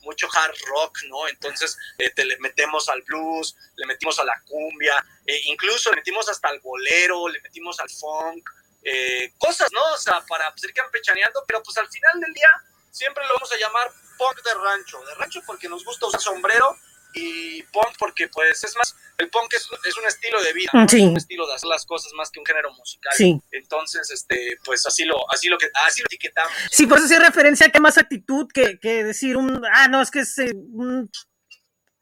mucho 0.04 0.28
hard 0.34 0.56
rock, 0.68 0.98
¿no? 1.08 1.28
Entonces 1.28 1.78
eh, 1.98 2.10
te 2.12 2.26
le 2.26 2.38
metemos 2.40 2.90
al 2.90 3.02
blues, 3.04 3.56
le 3.76 3.86
metimos 3.86 4.20
a 4.20 4.24
la 4.24 4.34
cumbia, 4.46 4.94
eh, 5.26 5.42
incluso 5.46 5.90
le 5.92 5.98
metimos 5.98 6.30
hasta 6.30 6.50
al 6.50 6.60
bolero, 6.60 7.28
le 7.28 7.42
metimos 7.42 7.80
al 7.80 7.90
funk, 7.90 8.50
eh, 8.84 9.32
cosas, 9.38 9.70
¿no? 9.72 9.82
O 9.94 9.98
sea, 9.98 10.22
para 10.28 10.52
pues, 10.52 10.64
ir 10.66 10.74
campechaneando, 10.74 11.44
pero 11.48 11.64
pues 11.64 11.78
al 11.78 11.88
final 11.90 12.20
del 12.20 12.34
día 12.34 12.50
siempre 12.92 13.26
lo 13.26 13.34
vamos 13.36 13.52
a 13.52 13.58
llamar 13.58 13.92
punk 14.18 14.44
de 14.44 14.54
rancho, 14.54 15.04
de 15.06 15.16
rancho 15.16 15.42
porque 15.46 15.70
nos 15.70 15.84
gusta 15.84 16.08
usar 16.08 16.22
sombrero 16.22 16.78
y 17.14 17.64
punk 17.64 17.96
porque 17.98 18.28
pues 18.28 18.64
es 18.64 18.76
más, 18.76 18.96
el 19.18 19.30
punk 19.30 19.54
es, 19.54 19.70
es 19.86 19.98
un 19.98 20.06
estilo 20.06 20.42
de 20.42 20.54
vida, 20.54 20.72
es 20.74 20.94
un 20.94 21.18
estilo 21.18 21.48
de 21.48 21.54
hacer 21.54 21.68
las 21.68 21.86
cosas 21.86 22.12
más 22.14 22.32
que 22.32 22.40
un 22.40 22.46
género 22.46 22.74
musical. 22.74 23.14
Sí. 23.16 23.40
Entonces, 23.52 24.10
este, 24.12 24.58
pues 24.64 24.86
así 24.86 25.06
lo, 25.06 25.30
así 25.32 25.48
lo 25.48 25.58
que, 25.58 25.68
así 25.86 26.02
lo 26.02 26.06
etiquetamos. 26.06 26.52
Sí, 26.72 26.88
por 26.88 26.98
eso 26.98 27.08
sí 27.08 27.18
referencia 27.18 27.70
que 27.70 27.80
más 27.80 27.98
actitud 27.98 28.48
que, 28.54 28.80
que 28.80 29.04
decir 29.04 29.38
un, 29.38 29.64
ah, 29.72 29.88
no, 29.88 30.02
es 30.02 30.12
que 30.12 30.20
es 30.20 30.38
eh, 30.40 30.52
un, 30.54 31.10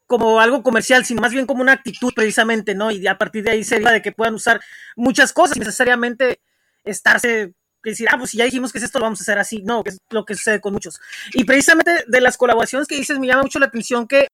como 0.06 0.40
algo 0.40 0.62
comercial, 0.62 1.04
sino 1.04 1.20
más 1.22 1.32
bien 1.32 1.46
como 1.46 1.62
una 1.62 1.72
actitud 1.72 2.12
precisamente, 2.14 2.74
¿no? 2.74 2.90
Y 2.90 3.06
a 3.06 3.18
partir 3.18 3.44
de 3.44 3.52
ahí 3.52 3.64
se 3.64 3.80
de 3.80 4.02
que 4.02 4.12
puedan 4.12 4.34
usar 4.34 4.60
muchas 4.96 5.32
cosas, 5.32 5.56
necesariamente 5.56 6.40
estarse 6.84 7.54
decir, 7.90 8.08
ah, 8.10 8.16
pues 8.18 8.30
si 8.30 8.36
ya 8.38 8.44
dijimos 8.44 8.72
que 8.72 8.78
es 8.78 8.84
esto, 8.84 8.98
lo 8.98 9.06
vamos 9.06 9.20
a 9.20 9.24
hacer 9.24 9.38
así. 9.38 9.62
No, 9.62 9.82
que 9.82 9.90
es 9.90 9.98
lo 10.10 10.24
que 10.24 10.34
sucede 10.34 10.60
con 10.60 10.72
muchos. 10.72 11.00
Y 11.32 11.44
precisamente 11.44 12.04
de 12.06 12.20
las 12.20 12.36
colaboraciones 12.36 12.86
que 12.86 12.94
dices, 12.96 13.18
me 13.18 13.26
llama 13.26 13.42
mucho 13.42 13.58
la 13.58 13.66
atención 13.66 14.06
que 14.06 14.28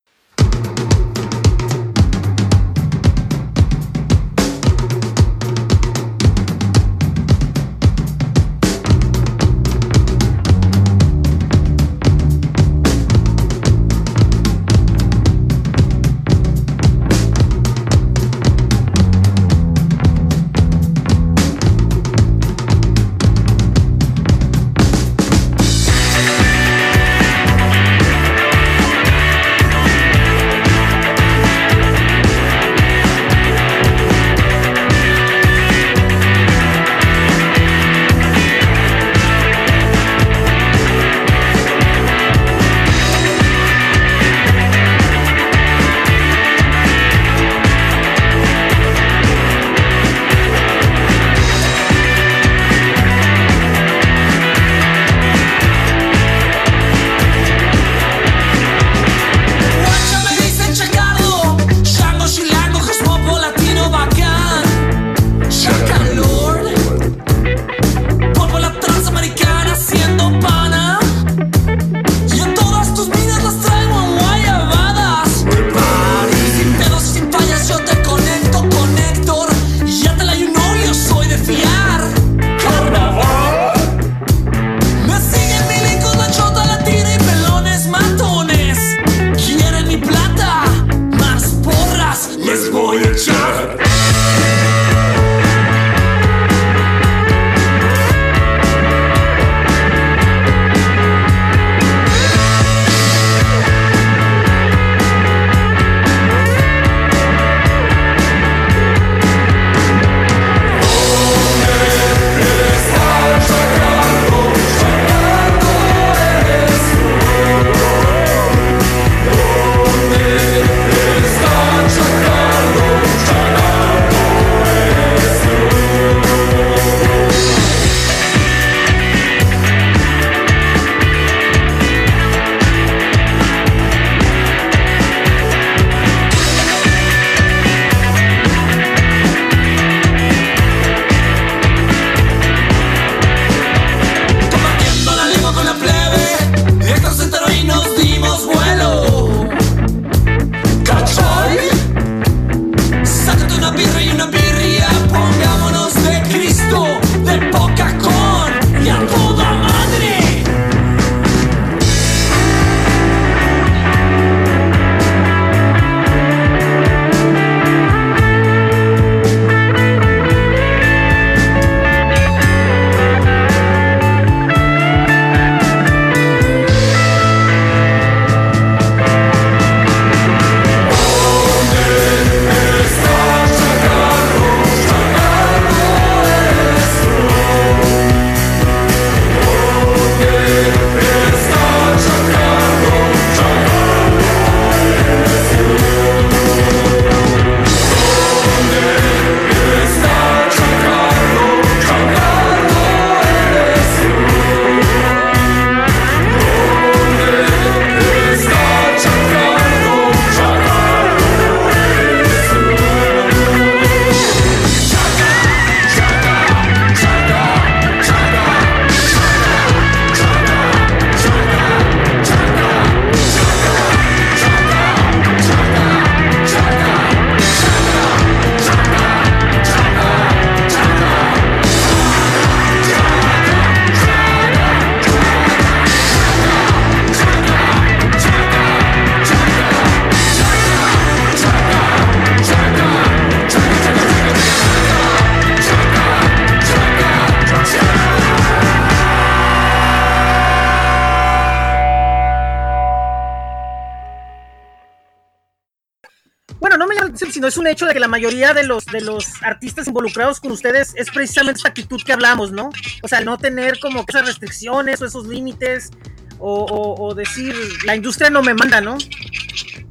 es 257.49 257.57
un 257.57 257.67
hecho 257.67 257.87
de 257.87 257.95
que 257.95 258.01
la 258.01 258.09
mayoría 258.09 258.55
de 258.55 258.65
los, 258.65 258.87
de 258.87 259.01
los 259.01 259.43
artistas 259.43 259.89
involucrados 259.89 260.41
con 260.41 260.53
ustedes 260.53 260.93
es 260.97 261.11
precisamente 261.11 261.59
esta 261.59 261.71
actitud 261.71 262.01
que 262.05 262.13
hablamos, 262.13 262.53
¿no? 262.53 262.71
O 263.03 263.09
sea, 263.09 263.21
no 263.21 263.39
tener 263.39 263.81
como 263.81 264.05
esas 264.07 264.27
restricciones 264.27 265.01
o 265.03 265.07
esos 265.07 265.27
límites, 265.27 265.91
o, 266.39 266.97
o, 266.99 267.15
decir, 267.15 267.55
la 267.85 267.97
industria 267.97 268.31
no 268.31 268.43
me 268.43 268.55
manda, 268.55 268.81
¿no? 268.81 268.97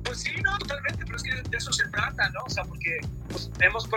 Pues 0.04 0.20
sí, 0.20 0.32
no, 0.42 0.58
totalmente, 0.58 1.04
pero 1.06 1.18
es 1.18 1.24
que 1.24 1.32
de 1.34 1.58
eso 1.58 1.74
se 1.74 1.86
trata, 1.90 2.30
¿no? 2.30 2.42
O 2.46 2.50
sea, 2.50 2.64
porque 2.64 3.02
pues, 3.30 3.50
hemos 3.60 3.88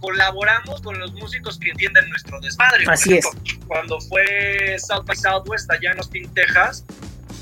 colaboramos 0.00 0.80
con 0.82 0.98
los 0.98 1.12
músicos 1.14 1.58
que 1.58 1.70
entienden 1.70 2.08
nuestro 2.10 2.40
desmadre. 2.40 2.84
Así 2.86 3.16
es. 3.16 3.26
Cuando 3.66 4.00
fue 4.00 4.76
South 4.78 5.04
by 5.06 5.16
Southwest 5.16 5.70
allá 5.72 5.90
en 5.90 5.98
Austin, 5.98 6.32
Texas, 6.34 6.84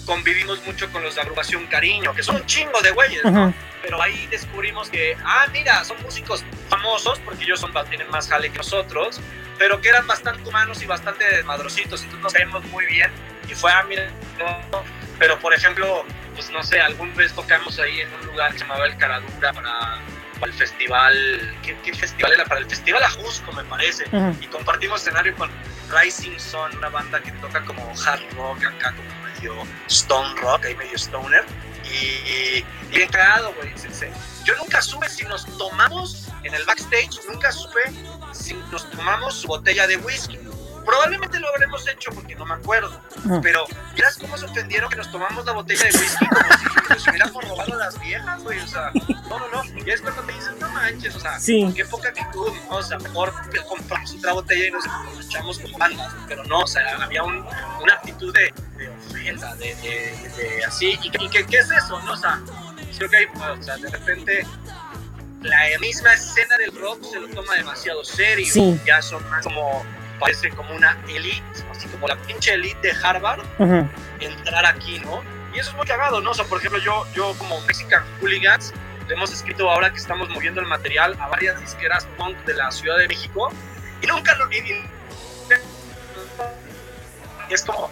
convivimos 0.07 0.65
mucho 0.65 0.91
con 0.91 1.03
los 1.03 1.15
de 1.17 1.21
agrupación 1.21 1.67
Cariño, 1.67 2.15
que 2.15 2.23
son 2.23 2.37
un 2.37 2.47
chingo 2.47 2.81
de 2.83 2.93
güeyes, 2.93 3.25
¿no? 3.25 3.53
Pero 3.87 4.03
ahí 4.03 4.27
descubrimos 4.27 4.91
que, 4.91 5.17
ah, 5.25 5.47
mira, 5.53 5.85
son 5.85 6.03
músicos 6.03 6.45
famosos, 6.69 7.21
porque 7.21 7.45
ellos 7.45 7.61
son, 7.61 7.73
tienen 7.89 8.11
más 8.11 8.29
jale 8.29 8.51
que 8.51 8.59
nosotros, 8.59 9.21
pero 9.59 9.81
que 9.81 9.91
eran 9.91 10.09
bastante 10.09 10.49
humanos 10.49 10.83
y 10.83 10.87
bastante 10.87 11.25
desmadrositos, 11.25 12.03
entonces 12.03 12.21
nos 12.21 12.33
caímos 12.33 12.65
muy 12.65 12.85
bien. 12.87 13.13
Y 13.49 13.55
fue, 13.55 13.71
ah, 13.71 13.85
mira, 13.89 14.11
pero 15.21 15.39
por 15.39 15.55
ejemplo, 15.55 16.05
pues 16.35 16.51
no 16.51 16.65
sé, 16.65 16.81
algún 16.81 17.15
vez 17.15 17.33
tocamos 17.33 17.79
ahí 17.79 18.01
en 18.01 18.13
un 18.13 18.27
lugar 18.27 18.51
que 18.53 18.59
se 18.59 18.65
llamaba 18.65 18.87
El 18.87 18.97
Caradura 18.97 19.53
para, 19.53 20.01
el 20.43 20.53
festival, 20.53 21.57
¿qué, 21.63 21.95
festival 21.95 22.33
era? 22.33 22.45
Para 22.45 22.61
el 22.61 22.67
festival 22.67 23.05
Ajusco, 23.05 23.53
me 23.53 23.63
parece. 23.65 24.05
Y 24.41 24.47
compartimos 24.49 25.01
escenario 25.01 25.33
con 25.37 25.49
Rising 25.91 26.41
Sun, 26.41 26.77
una 26.77 26.89
banda 26.89 27.23
que 27.23 27.31
toca 27.33 27.65
como 27.65 27.89
hard 28.05 28.21
rock 28.37 28.65
acá, 28.65 28.95
como 28.97 29.17
stone 29.87 30.35
rock, 30.41 30.65
ahí 30.67 30.75
medio 30.75 30.97
stoner. 30.97 31.45
Y, 31.93 32.65
bien 32.91 33.09
güey. 33.11 33.75
Yo 34.45 34.57
nunca 34.57 34.81
supe 34.81 35.09
si 35.09 35.25
nos 35.25 35.45
tomamos 35.59 36.29
en 36.45 36.55
el 36.55 36.65
backstage, 36.65 37.21
nunca 37.29 37.51
supe 37.51 37.81
si 38.33 38.55
nos 38.71 38.89
tomamos 38.91 39.35
su 39.35 39.49
botella 39.49 39.87
de 39.87 39.97
whisky. 39.97 40.39
Probablemente 40.87 41.41
lo 41.41 41.49
habremos 41.49 41.87
hecho 41.89 42.13
porque 42.13 42.37
no 42.37 42.47
me 42.47 42.55
acuerdo. 42.55 43.01
Pero, 43.43 43.67
miras 43.95 44.17
cómo 44.17 44.39
se 44.39 44.45
ofendieron 44.45 44.89
que 44.89 44.97
nos 44.97 45.11
tomamos 45.11 45.45
la 45.45 45.53
botella 45.53 45.83
de 45.83 45.99
whisky 45.99 46.27
como 46.27 46.41
si 46.43 46.95
nos 46.95 47.09
hubiéramos 47.09 47.49
robado 47.49 47.75
a 47.75 47.77
las 47.77 48.01
viejas, 48.01 48.43
güey. 48.45 48.59
O 48.61 48.67
sea, 48.69 48.93
no, 49.29 49.39
no, 49.39 49.49
no. 49.49 49.85
Y 49.85 49.91
es 49.91 50.01
cuando 50.01 50.23
te 50.23 50.33
dicen, 50.33 50.59
no 50.61 50.69
manches, 50.69 51.17
o 51.17 51.21
sea, 51.21 51.39
qué 51.45 51.85
poca 51.85 52.11
actitud. 52.11 52.53
O 52.71 52.83
sea, 52.83 52.99
mejor 52.99 53.33
compramos 53.69 54.15
otra 54.15 54.33
botella 54.33 54.69
y 54.69 54.71
nos 54.71 54.85
echamos 55.27 55.59
como 55.59 55.77
bandas. 55.77 56.15
Pero 56.29 56.45
no, 56.45 56.61
o 56.61 56.67
sea, 56.67 56.97
había 57.03 57.25
un, 57.25 57.45
una 57.83 57.95
actitud 57.95 58.33
de, 58.33 58.55
de 58.77 58.89
ofensa, 58.89 59.57
de, 59.57 59.75
de, 59.75 60.65
así. 60.65 60.99
¿Y, 61.03 61.11
qué, 61.11 61.45
qué 61.45 61.59
es 61.59 61.71
eso? 61.71 62.01
¿no? 62.03 62.13
O 62.13 62.17
sea, 62.17 62.41
creo 62.97 63.11
que 63.11 63.17
hay, 63.17 63.27
o 63.27 63.63
sea, 63.63 63.77
de 63.77 63.91
repente 63.91 64.47
la 65.43 65.79
misma 65.81 66.15
escena 66.15 66.57
del 66.59 66.79
rock 66.79 67.03
se 67.05 67.21
lo 67.21 67.29
toma 67.29 67.55
demasiado 67.55 68.05
serio. 68.05 68.79
Ya 68.87 69.03
son 69.03 69.29
más 69.31 69.45
como 69.45 69.85
parece 70.19 70.51
como 70.51 70.75
una 70.75 70.99
elite, 71.09 71.43
así 71.71 71.89
como 71.89 72.09
la 72.09 72.17
pinche 72.17 72.55
elite 72.55 72.89
de 72.89 72.95
Harvard, 73.03 73.41
entrar 74.21 74.67
aquí, 74.67 74.99
¿no? 75.01 75.23
Y 75.55 75.59
eso 75.59 75.71
es 75.71 75.77
muy 75.77 75.87
cagado, 75.87 76.21
¿no? 76.21 76.31
O 76.31 76.35
sea, 76.35 76.45
por 76.45 76.59
ejemplo, 76.59 76.81
yo, 76.81 77.07
yo 77.15 77.35
como 77.39 77.61
Mexican 77.63 78.05
Hooligans, 78.21 78.73
le 79.09 79.15
hemos 79.15 79.33
escrito 79.33 79.71
ahora 79.71 79.91
que 79.91 79.99
estamos 79.99 80.29
moviendo 80.29 80.61
el 80.61 80.67
material 80.67 81.17
a 81.21 81.29
varias 81.29 81.61
disqueras 81.61 82.07
punk 82.17 82.37
de 82.45 82.55
la 82.55 82.71
Ciudad 82.71 82.99
de 82.99 83.09
México, 83.09 83.51
y 84.03 84.07
nunca 84.07 84.35
lo... 84.37 84.51
Y, 84.53 84.85
es 87.49 87.63
como, 87.63 87.91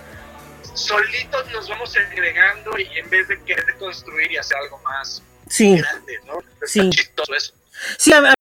solitos 0.74 1.50
nos 1.52 1.68
vamos 1.68 1.96
agregando 1.96 2.76
y 2.78 2.98
en 2.98 3.08
vez 3.08 3.28
de 3.28 3.40
querer 3.44 3.76
construir 3.78 4.32
y 4.32 4.36
hacer 4.36 4.58
algo 4.58 4.78
más 4.78 5.22
grande, 5.56 6.20
¿no? 6.26 6.42
sí. 6.66 6.90
eso. 7.36 7.54
Sí, 7.98 8.12
a, 8.12 8.33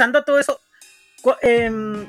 regresando 0.00 0.18
a 0.18 0.22
todo 0.22 0.38
eso, 0.38 0.60
em, 1.42 2.06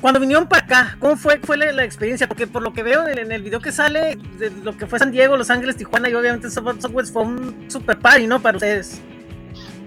cuando 0.00 0.20
vinieron 0.20 0.46
para 0.46 0.64
acá, 0.64 0.96
¿cómo 1.00 1.16
fue, 1.16 1.38
fue 1.38 1.56
la, 1.56 1.84
experiencia? 1.84 2.28
Porque 2.28 2.46
por 2.46 2.62
lo 2.62 2.72
que 2.72 2.82
veo 2.82 3.06
en, 3.08 3.32
el 3.32 3.42
video 3.42 3.60
que 3.60 3.72
sale, 3.72 4.16
de 4.38 4.50
lo 4.62 4.76
que 4.76 4.86
fue 4.86 4.98
San 4.98 5.10
Diego, 5.10 5.36
Los 5.36 5.48
Ángeles, 5.48 5.76
Tijuana 5.76 6.10
y 6.10 6.14
obviamente 6.14 6.50
Southwest 6.50 7.12
fue 7.12 7.22
un 7.22 7.70
super 7.70 7.98
party, 7.98 8.26
¿no? 8.26 8.40
Para 8.42 8.58
ustedes. 8.58 9.00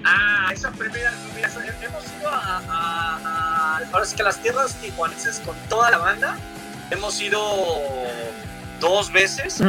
Ah, 0.03 0.49
esa 0.51 0.71
primera, 0.71 1.11
hemos 1.37 2.05
ido 2.19 2.29
a, 2.29 3.79
ahora 3.91 4.05
sí 4.05 4.15
que 4.15 4.21
a 4.23 4.25
las 4.25 4.41
tierras 4.41 4.73
tijuanenses 4.81 5.39
con 5.41 5.55
toda 5.69 5.91
la 5.91 5.97
banda, 5.97 6.37
hemos 6.89 7.21
ido 7.21 7.39
dos 8.79 9.11
veces, 9.11 9.61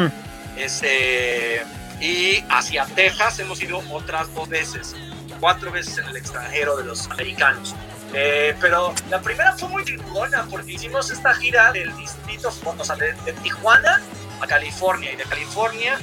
este, 0.56 1.62
y 2.00 2.42
hacia 2.48 2.86
Texas 2.86 3.38
hemos 3.40 3.62
ido 3.62 3.82
otras 3.90 4.32
dos 4.34 4.48
veces 4.48 4.94
cuatro 5.40 5.70
veces 5.70 5.98
en 5.98 6.06
el 6.06 6.16
extranjero 6.16 6.76
de 6.76 6.84
los 6.84 7.06
americanos. 7.10 7.74
Eh, 8.14 8.54
pero 8.60 8.94
la 9.10 9.20
primera 9.20 9.52
fue 9.52 9.68
muy 9.68 9.84
chingona 9.84 10.46
porque 10.50 10.72
hicimos 10.72 11.10
esta 11.10 11.34
gira 11.34 11.72
del 11.72 11.94
distrito, 11.96 12.50
o 12.64 12.84
sea, 12.84 12.96
de, 12.96 13.14
Tijuana 13.42 14.00
a 14.40 14.46
California 14.46 15.12
y 15.12 15.16
de 15.16 15.24
California 15.24 15.98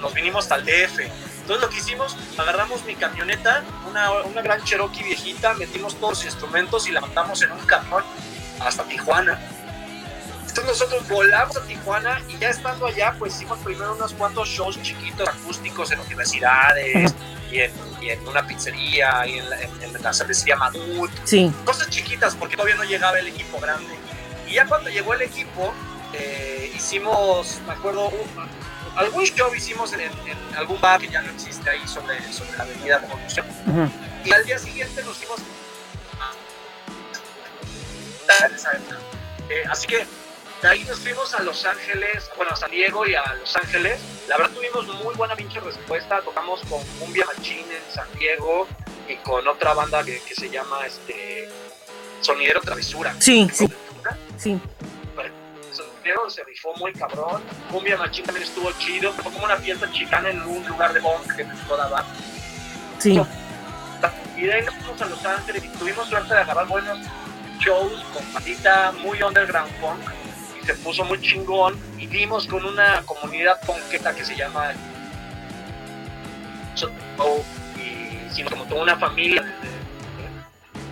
nos 0.00 0.12
vinimos 0.12 0.44
hasta 0.44 0.56
el 0.56 0.64
DF. 0.64 1.00
Entonces 1.40 1.62
lo 1.62 1.70
que 1.70 1.76
hicimos, 1.76 2.16
agarramos 2.36 2.84
mi 2.84 2.96
camioneta, 2.96 3.62
una, 3.88 4.10
una 4.22 4.42
gran 4.42 4.62
Cherokee 4.64 5.04
viejita, 5.04 5.54
metimos 5.54 5.94
todos 5.94 6.18
los 6.18 6.24
instrumentos 6.24 6.88
y 6.88 6.92
la 6.92 7.00
mandamos 7.00 7.40
en 7.42 7.52
un 7.52 7.64
camión 7.66 8.02
hasta 8.60 8.82
Tijuana. 8.84 9.38
Entonces 10.58 10.80
nosotros 10.80 11.06
volamos 11.10 11.54
a 11.54 11.60
Tijuana 11.66 12.22
y 12.28 12.38
ya 12.38 12.48
estando 12.48 12.86
allá, 12.86 13.14
pues 13.18 13.34
hicimos 13.34 13.58
primero 13.58 13.92
unos 13.94 14.14
cuantos 14.14 14.48
shows 14.48 14.80
chiquitos 14.80 15.28
acústicos 15.28 15.92
en 15.92 16.00
universidades 16.00 17.14
y 17.50 17.60
en, 17.60 17.72
y 18.00 18.08
en 18.08 18.26
una 18.26 18.46
pizzería 18.46 19.26
y 19.26 19.38
en 19.38 19.50
la, 19.50 19.60
en, 19.60 19.82
en 19.82 20.02
la 20.02 20.14
cervecería 20.14 20.56
Madut. 20.56 21.10
Sí. 21.24 21.52
Cosas 21.66 21.90
chiquitas 21.90 22.34
porque 22.34 22.56
todavía 22.56 22.76
no 22.76 22.84
llegaba 22.84 23.18
el 23.18 23.26
equipo 23.26 23.60
grande. 23.60 23.94
Y 24.46 24.54
ya 24.54 24.66
cuando 24.66 24.88
llegó 24.88 25.12
el 25.12 25.20
equipo, 25.20 25.74
eh, 26.14 26.72
hicimos, 26.74 27.60
me 27.66 27.74
acuerdo, 27.74 28.10
algún 28.96 29.24
show 29.24 29.54
hicimos 29.54 29.92
en, 29.92 30.00
en 30.00 30.56
algún 30.56 30.80
bar 30.80 31.02
que 31.02 31.08
ya 31.08 31.20
no 31.20 31.32
existe 31.32 31.68
ahí 31.68 31.86
sobre, 31.86 32.32
sobre 32.32 32.56
la 32.56 32.64
avenida 32.64 32.98
Revolución. 33.00 33.46
Ujú. 33.66 33.90
Y 34.24 34.32
al 34.32 34.42
día 34.46 34.58
siguiente 34.58 35.02
nos 35.02 35.18
fuimos 35.18 35.38
eh, 39.48 39.62
así 39.68 39.86
que 39.86 40.06
de 40.62 40.68
ahí 40.68 40.84
nos 40.84 40.98
fuimos 41.00 41.34
a 41.34 41.42
Los 41.42 41.64
Ángeles, 41.66 42.30
bueno, 42.36 42.52
a 42.52 42.56
San 42.56 42.70
Diego 42.70 43.06
y 43.06 43.14
a 43.14 43.34
Los 43.34 43.54
Ángeles. 43.56 44.00
La 44.28 44.38
verdad 44.38 44.52
tuvimos 44.54 44.86
muy 45.02 45.14
buena 45.14 45.36
pinche 45.36 45.60
respuesta. 45.60 46.20
Tocamos 46.22 46.60
con 46.68 46.82
Cumbia 46.98 47.26
Machín 47.26 47.58
en 47.58 47.94
San 47.94 48.06
Diego 48.18 48.66
y 49.08 49.16
con 49.16 49.46
otra 49.46 49.74
banda 49.74 50.02
que, 50.02 50.20
que 50.22 50.34
se 50.34 50.48
llama 50.48 50.86
este 50.86 51.48
Sonidero 52.20 52.60
Travesura. 52.60 53.14
Sí, 53.18 53.48
sí, 53.52 53.68
sí. 54.38 54.60
Sonidero 55.72 56.30
se 56.30 56.42
rifó 56.44 56.74
muy 56.76 56.92
cabrón. 56.94 57.42
Cumbia 57.70 57.98
Machín 57.98 58.24
también 58.24 58.46
estuvo 58.46 58.72
chido. 58.78 59.12
Fue 59.12 59.24
como 59.24 59.44
una 59.44 59.56
fiesta 59.56 59.90
chicana 59.92 60.30
en 60.30 60.40
un 60.42 60.66
lugar 60.66 60.92
de 60.94 61.00
punk 61.00 61.36
que 61.36 61.44
toda 61.68 61.88
banda. 61.88 62.14
Sí. 62.98 63.20
Y 64.36 64.42
de 64.42 64.52
ahí 64.52 64.64
nos 64.64 64.74
fuimos 64.76 65.02
a 65.02 65.06
Los 65.06 65.24
Ángeles 65.24 65.64
y 65.64 65.68
tuvimos 65.78 66.08
suerte 66.08 66.32
de 66.32 66.40
agarrar 66.40 66.66
buenos 66.66 66.98
shows 67.58 68.04
con 68.12 68.24
patita 68.32 68.92
muy 68.92 69.22
underground 69.22 69.72
punk 69.80 70.00
se 70.66 70.74
puso 70.74 71.04
muy 71.04 71.20
chingón 71.20 71.78
y 71.96 72.06
dimos 72.08 72.46
con 72.46 72.64
una 72.64 73.00
comunidad 73.02 73.60
punketa 73.64 74.12
que 74.14 74.24
se 74.24 74.34
llama 74.34 74.72
y 77.76 78.30
sino 78.34 78.50
como 78.50 78.64
toda 78.64 78.82
una 78.82 78.96
familia 78.96 79.42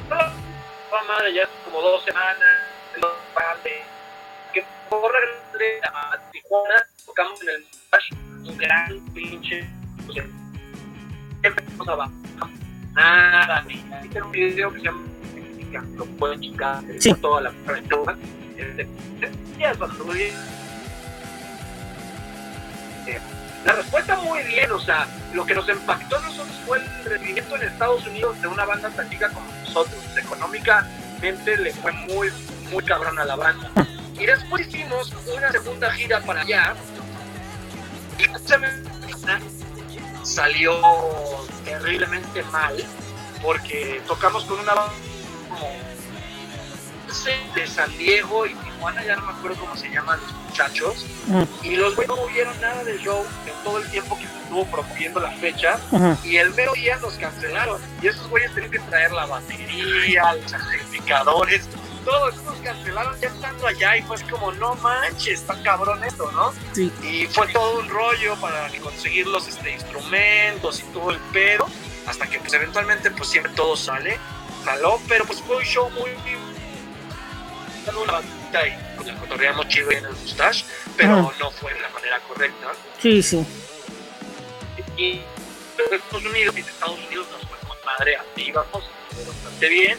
fama 0.08 1.22
de 1.24 1.34
ya 1.34 1.48
como 1.64 1.80
dos 1.80 2.04
semanas 2.04 2.38
que 4.52 4.64
por 4.88 5.12
a 5.92 6.30
Tijuana 6.30 6.74
tocamos 7.04 7.42
en 7.42 7.48
el 7.48 7.66
un 8.48 8.56
gran 8.56 9.04
pinche 9.12 9.68
sea, 10.12 10.24
empezamos 11.42 11.88
a 11.88 12.10
nada, 12.92 13.66
un 14.22 14.30
video 14.30 14.72
que 14.72 14.78
se 14.78 14.84
llama 14.84 15.02
lo 15.96 16.06
pueden 16.06 16.40
por 17.02 17.20
toda 17.20 17.40
la 17.40 17.52
aventura. 17.66 18.16
Eh, 18.56 18.88
La 23.64 23.72
respuesta 23.72 24.16
muy 24.16 24.42
bien, 24.42 24.70
o 24.70 24.78
sea, 24.78 25.06
lo 25.32 25.46
que 25.46 25.54
nos 25.54 25.68
impactó 25.68 26.16
a 26.16 26.20
nosotros 26.20 26.54
fue 26.66 26.78
el 26.78 27.04
recibimiento 27.04 27.56
en 27.56 27.62
Estados 27.62 28.06
Unidos 28.06 28.40
de 28.42 28.48
una 28.48 28.64
banda 28.66 28.90
tan 28.90 29.08
chica 29.08 29.30
como 29.30 29.46
nosotros. 29.64 30.02
Económicamente 30.16 31.56
le 31.56 31.72
fue 31.72 31.92
muy, 31.92 32.28
muy 32.70 32.84
cabrón 32.84 33.18
a 33.18 33.24
la 33.24 33.36
banda. 33.36 33.70
Y 34.14 34.26
después 34.26 34.68
hicimos 34.68 35.12
una 35.26 35.50
segunda 35.50 35.90
gira 35.90 36.20
para 36.20 36.42
allá. 36.42 36.76
Y 38.16 38.26
salió 40.24 40.80
terriblemente 41.64 42.42
mal 42.44 42.76
porque 43.42 44.00
tocamos 44.06 44.44
con 44.44 44.60
una 44.60 44.72
banda 44.72 44.94
como 45.48 45.93
de 47.55 47.66
San 47.66 47.96
Diego 47.96 48.44
y 48.44 48.55
Tijuana, 48.55 49.05
ya 49.05 49.16
no 49.16 49.22
me 49.27 49.33
acuerdo 49.33 49.57
cómo 49.61 49.77
se 49.77 49.88
llaman 49.88 50.20
los 50.20 50.33
muchachos, 50.33 51.07
Ujú. 51.29 51.46
y 51.62 51.77
los 51.77 51.94
güeyes 51.94 52.09
no 52.16 52.27
vieron 52.27 52.61
nada 52.61 52.83
del 52.83 52.98
show 53.00 53.24
en 53.46 53.64
todo 53.64 53.79
el 53.79 53.88
tiempo 53.90 54.18
que 54.18 54.27
se 54.27 54.38
estuvo 54.42 54.66
promoviendo 54.66 55.20
la 55.20 55.31
fecha, 55.33 55.79
Ujú. 55.92 56.18
y 56.24 56.37
el 56.38 56.53
mero 56.55 56.72
día 56.72 56.96
nos 56.96 57.14
cancelaron, 57.14 57.81
y 58.03 58.09
esos 58.09 58.29
güeyes 58.29 58.53
tenían 58.53 58.72
que 58.72 58.81
traer 58.81 59.12
la 59.12 59.27
batería, 59.27 60.35
los 60.35 60.53
amplificadores, 60.53 61.68
todo 62.05 62.29
eso 62.29 62.42
nos 62.42 62.57
cancelaron 62.59 63.18
ya 63.20 63.29
estando 63.29 63.66
allá, 63.66 63.96
y 63.96 64.03
fue 64.03 64.16
así 64.16 64.24
como, 64.24 64.53
no 64.53 64.74
manches, 64.77 65.40
está 65.40 65.62
cabrón 65.62 66.03
esto, 66.05 66.31
¿no? 66.33 66.53
Sí. 66.72 66.92
Y 67.03 67.27
fue 67.29 67.46
todo 67.48 67.79
un 67.79 67.88
rollo 67.88 68.35
para 68.40 68.68
conseguir 68.83 69.27
los 69.29 69.46
este, 69.48 69.72
instrumentos 69.72 70.81
y 70.81 70.83
todo 70.92 71.11
el 71.12 71.18
pedo, 71.33 71.66
hasta 72.07 72.27
que 72.27 72.38
pues 72.40 72.53
eventualmente 72.53 73.11
pues 73.12 73.31
siempre 73.31 73.53
todo 73.55 73.77
sale, 73.77 74.18
jaló, 74.64 75.00
pero 75.09 75.24
pues 75.24 75.40
fue 75.40 75.57
un 75.57 75.62
show 75.64 75.88
muy... 75.90 76.11
dando 76.11 76.43
una 77.92 78.12
bandita 78.12 78.66
y 78.66 78.79
pues 78.97 79.09
la 79.09 79.14
cotorreamos 79.20 79.68
chido 79.68 79.90
en 79.90 80.05
el 80.05 80.12
mustache, 80.12 80.64
pero 80.97 81.18
Ujú. 81.18 81.33
no 81.38 81.51
fue 81.51 81.75
de 81.75 81.81
la 81.81 81.88
manera 81.90 82.18
correcta. 82.29 82.73
Sí, 83.01 83.23
sí. 83.23 83.44
Y 84.97 85.11
en 85.12 85.94
Estados 85.94 86.25
Unidos, 86.25 86.55
y 86.57 86.61
en 86.61 86.66
Estados 86.68 86.99
Unidos 87.07 87.27
nos 87.33 87.40
fue 87.49 87.59
con 87.68 87.77
madre, 87.85 88.16
así 88.16 88.42
íbamos, 88.49 88.85
bastante 89.27 89.68
bien, 89.68 89.99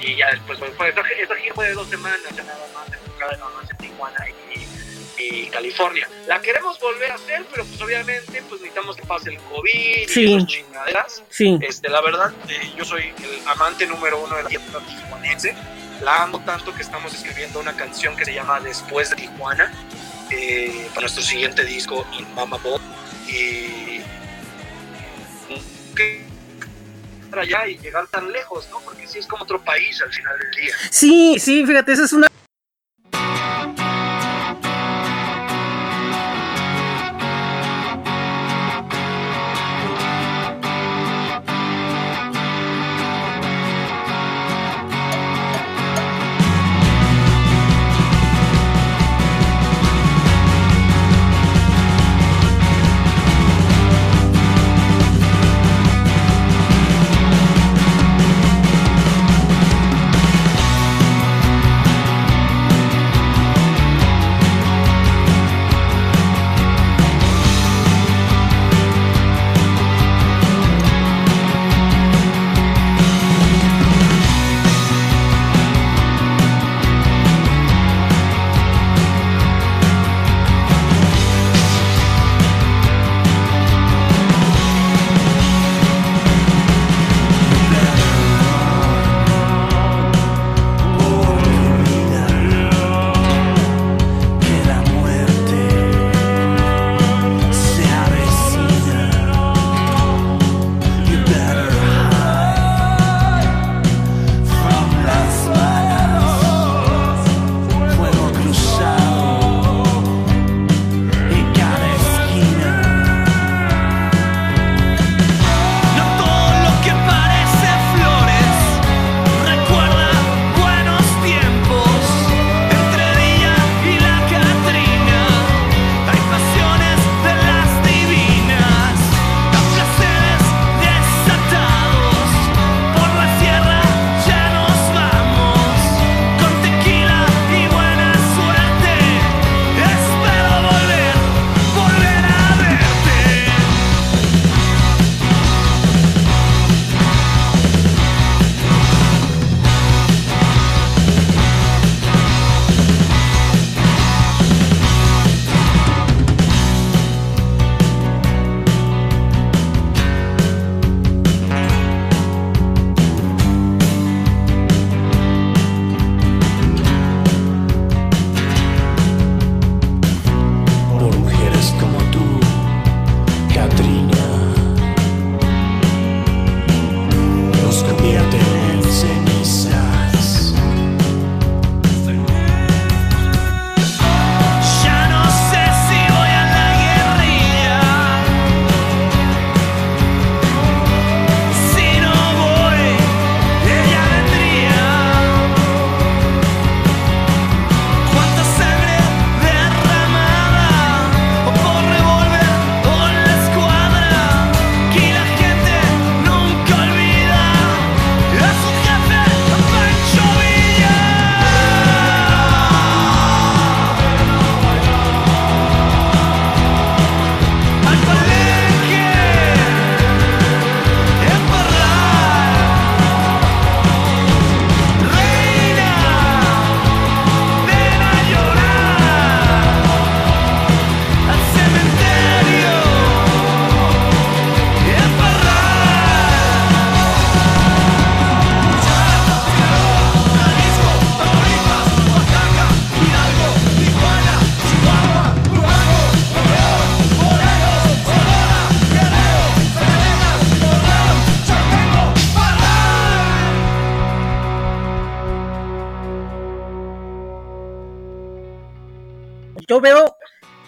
y 0.00 0.16
ya 0.16 0.30
después 0.30 0.58
fue, 0.58 0.70
fue 0.72 0.88
esa, 0.90 1.00
esa 1.00 1.34
gira 1.36 1.54
fue 1.54 1.66
de 1.66 1.72
dos 1.74 1.88
semanas, 1.88 2.20
ya 2.36 2.42
nada 2.44 2.66
más 2.74 2.86
enfocada 2.92 3.36
nada 3.36 3.50
más 3.60 3.70
en 3.70 3.76
Tijuana 3.78 4.24
y, 4.54 5.22
y 5.22 5.46
California. 5.48 6.08
La 6.28 6.40
queremos 6.40 6.78
volver 6.78 7.10
a 7.10 7.14
hacer, 7.16 7.44
pero 7.50 7.64
pues 7.64 7.80
obviamente 7.82 8.42
pues 8.48 8.60
necesitamos 8.60 8.96
que 8.96 9.02
pase 9.02 9.30
el 9.30 9.38
COVID 9.38 10.08
Sí. 10.08 10.24
y 10.24 10.36
esas 10.36 10.46
chingaderas. 10.48 11.22
Sí. 11.30 11.58
Este, 11.62 11.88
la 11.88 12.00
verdad, 12.00 12.32
eh, 12.48 12.72
yo 12.76 12.84
soy 12.84 13.12
el 13.22 13.48
amante 13.48 13.86
número 13.86 14.20
uno 14.20 14.36
de 14.36 14.44
la 14.44 14.48
fiesta 14.48 14.78
tijuanense. 14.78 15.56
La 16.02 16.22
amo 16.22 16.40
tanto 16.44 16.74
que 16.74 16.82
estamos 16.82 17.12
escribiendo 17.12 17.58
una 17.60 17.74
canción 17.74 18.16
que 18.16 18.24
se 18.24 18.32
llama 18.34 18.60
Después 18.60 19.10
de 19.10 19.16
Tijuana 19.16 19.72
eh, 20.30 20.86
para 20.90 21.02
nuestro 21.02 21.22
siguiente 21.22 21.64
disco, 21.64 22.06
In 22.18 22.32
Mama 22.34 22.56
Bob. 22.58 22.80
Y 23.26 24.00
para 27.30 27.42
allá 27.42 27.66
y 27.66 27.78
llegar 27.78 28.06
tan 28.08 28.30
lejos, 28.32 28.68
¿no? 28.70 28.80
Porque 28.80 29.06
sí 29.06 29.18
es 29.18 29.26
como 29.26 29.42
otro 29.42 29.62
país 29.62 30.00
al 30.00 30.12
final 30.12 30.38
del 30.38 30.50
día. 30.62 30.74
Sí, 30.90 31.38
sí, 31.38 31.66
fíjate, 31.66 31.92
esa 31.92 32.04
es 32.04 32.12
una 32.12 32.28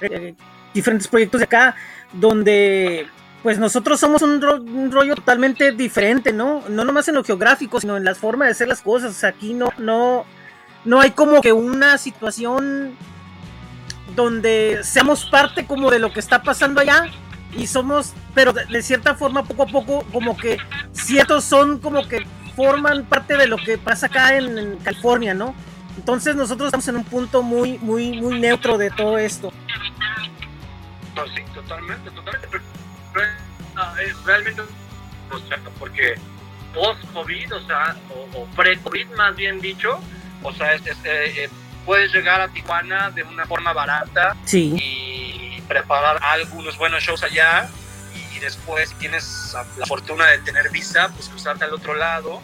eh, 0.00 0.34
diferentes 0.72 1.08
proyectos 1.08 1.40
de 1.40 1.44
acá 1.44 1.74
donde 2.12 3.06
pues 3.42 3.58
nosotros 3.58 3.98
somos 3.98 4.22
un, 4.22 4.40
rollo 4.92 5.14
totalmente 5.14 5.72
diferente, 5.72 6.32
¿no? 6.32 6.62
No 6.68 6.84
nomás 6.84 7.08
en 7.08 7.14
lo 7.14 7.24
geográfico, 7.24 7.80
sino 7.80 7.96
en 7.96 8.04
las 8.04 8.18
formas 8.18 8.48
de 8.48 8.52
hacer 8.52 8.68
las 8.68 8.82
cosas. 8.82 9.24
aquí 9.24 9.54
no, 9.54 9.72
no, 9.78 10.26
no 10.84 11.00
hay 11.00 11.12
como 11.12 11.40
que 11.40 11.52
una 11.52 11.96
situación 11.96 12.94
donde 14.14 14.80
seamos 14.82 15.24
parte 15.24 15.64
como 15.66 15.90
de 15.90 15.98
lo 15.98 16.12
que 16.12 16.20
está 16.20 16.42
pasando 16.42 16.80
allá 16.80 17.06
y 17.56 17.66
somos, 17.66 18.12
pero 18.34 18.52
de, 18.52 18.82
cierta 18.82 19.14
forma 19.14 19.44
poco 19.44 19.62
a 19.62 19.66
poco 19.66 20.04
como 20.12 20.36
que 20.36 20.58
ciertos 20.92 21.44
son 21.44 21.78
como 21.78 22.06
que 22.06 22.26
forman 22.54 23.04
parte 23.04 23.36
de 23.36 23.46
lo 23.46 23.56
que 23.56 23.78
pasa 23.78 24.06
acá 24.06 24.36
en, 24.36 24.76
California, 24.78 25.34
¿no? 25.34 25.54
Entonces 25.96 26.36
nosotros 26.36 26.68
estamos 26.68 26.88
en 26.88 26.96
un 26.96 27.04
punto 27.04 27.42
muy, 27.42 27.78
muy, 27.78 28.20
muy 28.20 28.38
neutro 28.38 28.78
de 28.78 28.90
todo 28.90 29.18
esto. 29.18 29.52
Sí, 31.34 31.42
totalmente, 31.54 32.10
totalmente. 32.10 32.60
realmente, 34.24 34.62
porque 35.78 36.14
post-COVID, 36.74 37.54
o 37.54 37.66
sea, 37.66 37.96
o, 38.34 38.46
pre-COVID 38.56 39.08
más 39.16 39.36
bien 39.36 39.60
dicho, 39.60 40.00
o 40.42 40.52
sea, 40.52 40.74
es, 40.74 40.82
eh, 41.04 41.48
puedes 41.84 42.12
llegar 42.12 42.40
a 42.40 42.48
Tijuana 42.48 43.10
de 43.10 43.22
una 43.22 43.46
forma 43.46 43.72
barata 43.72 44.36
y 44.52 45.60
preparar 45.68 46.18
algunos 46.22 46.76
buenos 46.78 47.02
shows 47.02 47.22
allá 47.22 47.68
y 48.34 48.38
después 48.38 48.92
tienes 48.94 49.54
la 49.76 49.86
fortuna 49.86 50.26
de 50.26 50.38
tener 50.38 50.70
visa, 50.70 51.10
pues 51.14 51.28
cruzarte 51.28 51.64
al 51.64 51.74
otro 51.74 51.94
lado, 51.94 52.40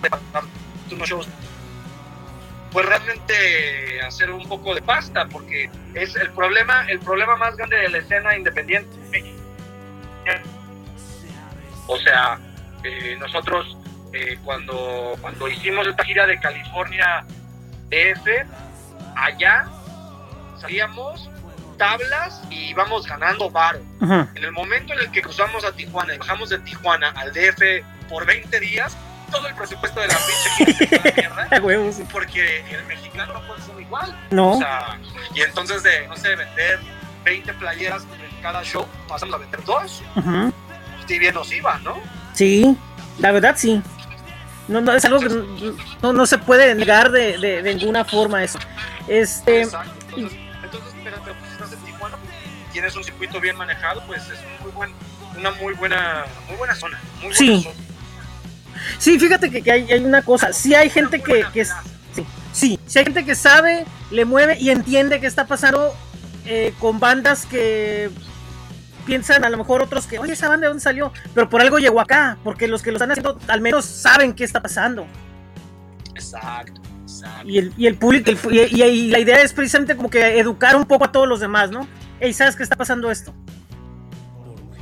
preparar 0.00 0.44
unos 0.90 1.08
shows 1.08 1.28
pues 2.74 2.84
realmente 2.84 4.02
hacer 4.02 4.30
un 4.30 4.46
poco 4.46 4.74
de 4.74 4.82
pasta 4.82 5.26
porque 5.28 5.70
es 5.94 6.14
el 6.16 6.30
problema 6.32 6.86
el 6.90 6.98
problema 6.98 7.36
más 7.36 7.56
grande 7.56 7.76
de 7.76 7.88
la 7.88 7.98
escena 7.98 8.36
independiente 8.36 8.94
o 11.86 11.96
sea 11.98 12.38
eh, 12.82 13.16
nosotros 13.18 13.78
eh, 14.12 14.38
cuando 14.44 15.16
cuando 15.20 15.48
hicimos 15.48 15.86
esta 15.86 16.04
gira 16.04 16.26
de 16.26 16.38
California 16.38 17.24
DF, 17.90 18.26
allá 19.16 19.66
salíamos 20.60 21.30
tablas 21.76 22.42
y 22.50 22.70
íbamos 22.70 23.06
ganando 23.06 23.50
bar. 23.50 23.80
En 24.00 24.44
el 24.44 24.52
momento 24.52 24.92
en 24.92 25.00
el 25.00 25.10
que 25.10 25.22
cruzamos 25.22 25.64
a 25.64 25.72
Tijuana 25.72 26.14
y 26.14 26.18
bajamos 26.18 26.50
de 26.50 26.58
Tijuana 26.58 27.10
al 27.16 27.32
DF 27.32 28.08
por 28.08 28.26
20 28.26 28.60
días, 28.60 28.96
todo 29.30 29.46
el 29.46 29.54
presupuesto 29.54 30.00
de 30.00 30.08
la 30.08 30.18
pinche 30.18 32.04
porque 32.12 32.60
el 32.70 32.84
mexicano 32.86 33.34
no 33.34 33.46
puede 33.46 33.62
ser 33.62 33.80
igual. 33.80 34.26
No. 34.30 34.58
y 35.34 35.42
entonces 35.42 35.82
de, 35.82 36.06
no 36.08 36.16
sé, 36.16 36.34
vender 36.36 36.80
20 37.24 37.52
playeras 37.54 38.02
en 38.02 38.42
cada 38.42 38.62
show, 38.62 38.86
pasamos 39.08 39.34
a 39.34 39.38
vender 39.38 39.64
dos. 39.64 40.02
Si 41.06 41.18
bien 41.18 41.34
nos 41.34 41.52
iba, 41.52 41.78
¿no? 41.80 41.98
Sí, 42.34 42.76
la 43.18 43.32
verdad 43.32 43.54
sí. 43.56 43.82
No, 44.68 44.80
no, 44.80 44.92
es 44.92 45.04
algo 45.04 45.20
que 45.20 45.74
no, 46.02 46.12
no 46.12 46.26
se 46.26 46.38
puede 46.38 46.74
negar 46.74 47.10
de, 47.10 47.36
de, 47.38 47.74
ninguna 47.74 48.04
forma 48.04 48.42
eso. 48.42 48.58
Este, 49.08 49.62
Exacto. 49.62 50.16
Entonces, 50.16 50.94
pero, 51.02 51.16
pues, 51.22 51.52
estás 51.52 51.72
en 51.72 51.78
Tijuana, 51.80 52.16
tienes 52.72 52.96
un 52.96 53.04
circuito 53.04 53.40
bien 53.40 53.56
manejado, 53.56 54.02
pues 54.06 54.22
es 54.30 54.38
muy 54.62 54.70
buen, 54.72 54.90
una 55.36 55.50
muy 55.52 55.74
buena, 55.74 56.24
muy 56.48 56.56
buena 56.56 56.74
zona. 56.74 56.98
Muy 57.16 57.34
buena 57.34 57.36
sí. 57.36 57.62
Zona. 57.62 57.83
Sí, 58.98 59.18
fíjate 59.18 59.50
que, 59.50 59.62
que 59.62 59.72
hay, 59.72 59.90
hay, 59.90 60.04
una 60.04 60.22
cosa, 60.22 60.52
sí 60.52 60.74
hay 60.74 60.90
gente 60.90 61.22
que, 61.22 61.44
que 61.52 61.64
sí, 61.64 61.72
sí, 62.52 62.78
sí 62.86 62.98
hay 62.98 63.04
gente 63.04 63.24
que 63.24 63.34
sabe, 63.34 63.84
le 64.10 64.24
mueve 64.24 64.56
y 64.58 64.70
entiende 64.70 65.20
qué 65.20 65.26
está 65.26 65.46
pasando 65.46 65.94
eh, 66.46 66.74
con 66.78 67.00
bandas 67.00 67.46
que 67.46 68.10
piensan 69.04 69.44
a 69.44 69.50
lo 69.50 69.56
mejor 69.56 69.82
otros 69.82 70.06
que, 70.06 70.18
oye, 70.18 70.32
esa 70.32 70.48
banda 70.48 70.66
de 70.66 70.68
dónde 70.68 70.82
salió, 70.82 71.12
pero 71.34 71.48
por 71.48 71.60
algo 71.60 71.78
llegó 71.78 72.00
acá, 72.00 72.38
porque 72.42 72.68
los 72.68 72.82
que 72.82 72.90
lo 72.90 72.96
están 72.96 73.10
haciendo 73.10 73.38
al 73.48 73.60
menos 73.60 73.84
saben 73.84 74.34
qué 74.34 74.44
está 74.44 74.60
pasando. 74.60 75.06
Exacto. 76.14 76.80
exacto. 77.02 77.48
Y 77.48 77.58
el, 77.58 77.72
y 77.76 77.86
el 77.86 77.96
público, 77.96 78.30
y, 78.50 79.08
la 79.08 79.18
idea 79.18 79.42
es 79.42 79.52
precisamente 79.52 79.96
como 79.96 80.10
que 80.10 80.38
educar 80.38 80.76
un 80.76 80.84
poco 80.84 81.04
a 81.04 81.12
todos 81.12 81.28
los 81.28 81.40
demás, 81.40 81.70
¿no? 81.70 81.86
Ey, 82.20 82.32
¿sabes 82.32 82.56
qué 82.56 82.62
está 82.62 82.76
pasando 82.76 83.10
esto? 83.10 83.34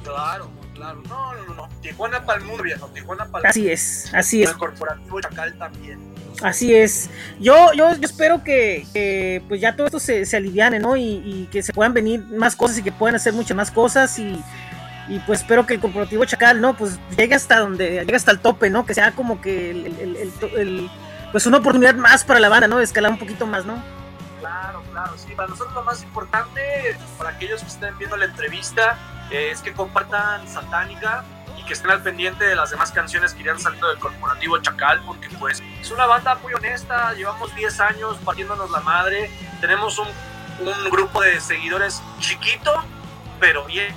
Claro, 0.03 0.51
claro. 0.75 1.03
No, 1.09 1.35
no, 1.35 1.55
no. 1.55 1.62
Tijuana 1.83 2.22
el 2.37 2.45
mundo, 2.45 2.62
viejo. 2.62 2.87
Tijuana 2.89 3.26
para 3.26 3.51
Así 3.51 3.68
es, 3.68 4.11
así 4.14 4.43
es. 4.43 4.51
El 4.51 4.57
corporativo 4.57 5.20
Chacal 5.20 5.59
también. 5.59 5.99
Así 6.41 6.74
es. 6.74 7.11
Yo, 7.41 7.72
yo, 7.74 7.91
espero 7.91 8.43
que, 8.43 9.43
pues 9.49 9.61
ya 9.61 9.76
todo 9.76 9.87
esto 9.87 10.01
se, 10.01 10.24
se 10.24 10.37
aliviane, 10.37 10.78
¿no? 10.78 10.97
Y, 10.97 11.49
que 11.51 11.62
se 11.62 11.72
puedan 11.72 11.93
venir 11.93 12.24
más 12.24 12.57
cosas 12.57 12.78
y 12.78 12.83
que 12.83 12.93
puedan 12.93 13.16
hacer 13.16 13.33
muchas 13.33 13.57
más 13.57 13.70
cosas 13.70 14.18
y, 14.18 14.43
pues 15.26 15.41
espero 15.41 15.66
que 15.66 15.74
el 15.74 15.80
corporativo 15.80 16.24
Chacal, 16.24 16.61
¿no? 16.61 16.76
Pues 16.76 16.99
llegue 17.16 17.35
hasta 17.35 17.59
donde, 17.59 18.01
llegue 18.01 18.16
hasta 18.16 18.30
el 18.30 18.39
tope, 18.39 18.70
¿no? 18.70 18.87
Que 18.87 18.95
sea 18.95 19.12
como 19.12 19.41
que 19.41 19.70
el, 19.70 20.91
pues 21.33 21.47
una 21.47 21.59
oportunidad 21.59 21.95
más 21.95 22.24
para 22.24 22.41
la 22.41 22.49
banda, 22.49 22.68
¿no? 22.68 22.80
Escalar 22.80 23.12
un 23.12 23.18
poquito 23.18 23.47
más, 23.47 23.66
¿no? 23.66 23.83
Claro, 24.63 24.83
claro, 24.93 25.13
sí. 25.17 25.35
Para 25.35 25.49
nosotros 25.49 25.75
lo 25.75 25.83
más 25.83 26.03
importante, 26.05 26.97
para 27.19 27.31
aquellos 27.31 27.63
que 27.63 27.67
estén 27.67 27.99
viendo 27.99 28.17
la 28.17 28.27
entrevista, 28.27 28.97
es 29.29 29.61
que 29.61 29.73
compartan 29.73 30.47
Satánica 30.47 31.25
y 31.59 31.65
que 31.65 31.73
estén 31.73 31.91
al 31.91 32.01
pendiente 32.01 32.45
de 32.45 32.55
las 32.55 32.71
demás 32.71 32.93
canciones 32.93 33.35
que 33.35 33.41
irán 33.43 33.59
saliendo 33.59 33.89
del 33.89 33.99
corporativo 33.99 34.59
Chacal, 34.59 35.03
porque 35.05 35.29
pues 35.31 35.61
es 35.81 35.91
una 35.91 36.07
banda 36.07 36.37
muy 36.37 36.55
honesta, 36.55 37.13
llevamos 37.15 37.53
10 37.57 37.81
años 37.81 38.19
partiéndonos 38.25 38.71
la 38.71 38.79
madre, 38.81 39.33
tenemos 39.61 39.99
un, 39.99 40.07
un 40.61 40.91
grupo 40.91 41.21
de 41.23 41.41
seguidores 41.41 42.01
chiquito, 42.21 42.85
pero 43.41 43.65
bien, 43.65 43.93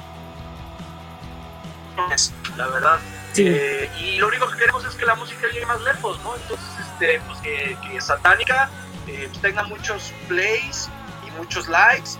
la 2.57 2.67
verdad. 2.67 2.99
Eh, 3.37 3.91
y 3.99 4.17
lo 4.17 4.29
único 4.29 4.47
que 4.47 4.57
queremos 4.57 4.83
es 4.85 4.95
que 4.95 5.05
la 5.05 5.13
música 5.13 5.45
llegue 5.47 5.65
más 5.67 5.81
lejos, 5.81 6.19
¿no? 6.23 6.35
Entonces, 6.35 6.67
este, 6.79 7.21
pues 7.27 7.39
que, 7.41 7.77
que 7.83 8.01
Satánica 8.01 8.69
eh, 9.07 9.29
tenga 9.41 9.63
muchos 9.63 10.13
plays 10.27 10.89
y 11.27 11.31
muchos 11.37 11.67
likes. 11.67 12.11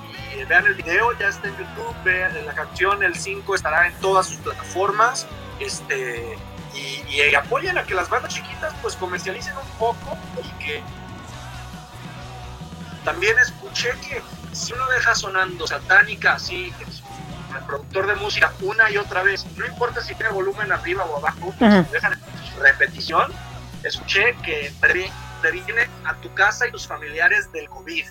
Vean 0.49 0.65
el 0.65 0.73
video, 0.73 1.17
ya 1.17 1.29
está 1.29 1.47
en 1.47 1.55
YouTube, 1.57 1.95
vean 2.03 2.45
la 2.45 2.53
canción, 2.53 3.01
el 3.01 3.15
5 3.15 3.55
estará 3.55 3.87
en 3.87 3.93
todas 4.01 4.27
sus 4.27 4.35
plataformas, 4.37 5.25
este, 5.61 6.37
y, 6.75 7.35
apoyen 7.35 7.77
a 7.77 7.83
que 7.83 7.93
las 7.93 8.09
bandas 8.09 8.33
chiquitas 8.33 8.73
pues 8.81 8.95
comercialicen 8.95 9.53
un 9.55 9.77
poco 9.79 10.17
y 10.43 10.63
que 10.63 10.83
también 13.03 13.37
escuché 13.39 13.91
que 14.01 14.21
si 14.51 14.73
uno 14.73 14.85
deja 14.87 15.15
sonando 15.15 15.67
satánica 15.67 16.33
así, 16.33 16.73
el 17.57 17.63
productor 17.65 18.07
de 18.07 18.15
música 18.15 18.51
una 18.61 18.89
y 18.89 18.97
otra 18.97 19.23
vez, 19.23 19.45
no 19.55 19.65
importa 19.65 20.01
si 20.01 20.15
tiene 20.15 20.31
volumen 20.31 20.71
arriba 20.71 21.05
o 21.05 21.17
abajo, 21.17 21.53
si 21.57 21.93
dejan 21.93 22.19
repetición, 22.59 23.31
escuché 23.83 24.35
que 24.43 24.73
previene 25.45 25.87
a 26.05 26.15
tu 26.21 26.33
casa 26.33 26.67
y 26.67 26.71
tus 26.71 26.87
familiares 26.87 27.51
del 27.51 27.69
COVID 27.69 28.05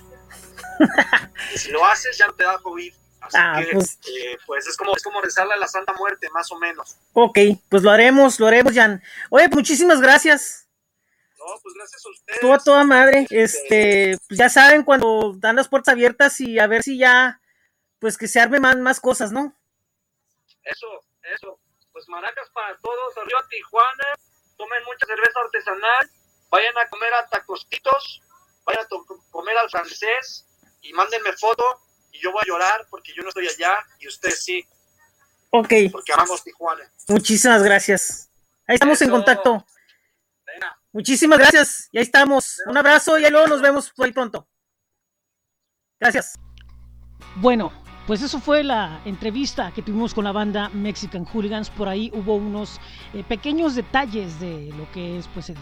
y 1.54 1.58
si 1.58 1.70
lo 1.70 1.84
haces, 1.84 2.16
ya 2.16 2.26
no 2.26 2.34
te 2.34 2.44
da 2.44 2.58
COVID. 2.58 2.92
Así 3.20 3.36
ah, 3.38 3.56
que, 3.58 3.72
pues, 3.72 3.98
eh, 4.06 4.36
pues 4.46 4.66
es 4.66 4.76
como, 4.76 4.94
es 4.94 5.02
como 5.02 5.20
rezarle 5.20 5.54
a 5.54 5.56
la 5.56 5.66
Santa 5.66 5.94
Muerte, 5.94 6.28
más 6.30 6.50
o 6.52 6.58
menos. 6.58 6.96
Ok, 7.14 7.38
pues 7.68 7.82
lo 7.82 7.90
haremos, 7.90 8.38
lo 8.38 8.46
haremos, 8.46 8.74
Jan. 8.74 9.02
Oye, 9.30 9.48
muchísimas 9.48 10.00
gracias. 10.00 10.68
No, 11.38 11.44
pues 11.62 11.74
gracias 11.74 12.04
a 12.04 12.10
ustedes. 12.10 12.44
A 12.44 12.58
toda 12.64 12.84
madre. 12.84 13.26
Este, 13.30 14.12
este, 14.12 14.18
pues 14.28 14.38
ya 14.38 14.48
saben 14.48 14.82
cuando 14.82 15.34
dan 15.38 15.56
las 15.56 15.68
puertas 15.68 15.92
abiertas 15.92 16.38
y 16.40 16.58
a 16.58 16.66
ver 16.66 16.82
si 16.82 16.98
ya, 16.98 17.40
pues 17.98 18.18
que 18.18 18.28
se 18.28 18.40
arme 18.40 18.60
más, 18.60 18.76
más 18.76 19.00
cosas, 19.00 19.32
¿no? 19.32 19.56
Eso, 20.62 20.86
eso. 21.34 21.58
Pues 21.92 22.08
maracas 22.08 22.50
para 22.50 22.76
todos, 22.78 23.16
arriba 23.16 23.46
Tijuana, 23.48 24.04
tomen 24.56 24.84
mucha 24.84 25.06
cerveza 25.06 25.40
artesanal, 25.40 26.10
vayan 26.54 26.78
a 26.78 26.88
comer 26.88 27.12
a 27.14 27.26
tacostitos, 27.26 28.22
vayan 28.64 28.84
a 28.84 28.88
comer 29.30 29.58
al 29.58 29.68
francés, 29.68 30.46
y 30.82 30.92
mándenme 30.92 31.32
foto 31.32 31.64
y 32.12 32.20
yo 32.20 32.30
voy 32.30 32.42
a 32.44 32.46
llorar 32.46 32.86
porque 32.90 33.12
yo 33.16 33.22
no 33.22 33.30
estoy 33.30 33.48
allá 33.48 33.84
y 33.98 34.06
ustedes 34.06 34.44
sí. 34.44 34.64
Ok. 35.50 35.72
Porque 35.90 36.12
amamos 36.12 36.44
Tijuana. 36.44 36.88
Muchísimas 37.08 37.62
gracias. 37.62 38.30
Ahí 38.66 38.74
estamos 38.74 39.00
en 39.02 39.10
contacto. 39.10 39.64
Muchísimas 40.92 41.40
gracias. 41.40 41.88
Y 41.90 41.98
ahí 41.98 42.04
estamos. 42.04 42.62
Un 42.66 42.76
abrazo 42.76 43.18
y 43.18 43.28
luego 43.28 43.48
nos 43.48 43.60
vemos 43.60 43.90
por 43.90 44.06
ahí 44.06 44.12
pronto. 44.12 44.46
Gracias. 45.98 46.34
Bueno, 47.36 47.72
pues 48.06 48.22
eso 48.22 48.38
fue 48.38 48.62
la 48.62 49.00
entrevista 49.04 49.72
que 49.74 49.82
tuvimos 49.82 50.14
con 50.14 50.24
la 50.24 50.32
banda 50.32 50.68
Mexican 50.68 51.24
Hooligans. 51.24 51.70
Por 51.70 51.88
ahí 51.88 52.12
hubo 52.14 52.36
unos 52.36 52.80
eh, 53.12 53.24
pequeños 53.24 53.74
detalles 53.74 54.38
de 54.38 54.72
lo 54.76 54.90
que 54.92 55.18
es 55.18 55.26
pues 55.28 55.48
el, 55.50 55.56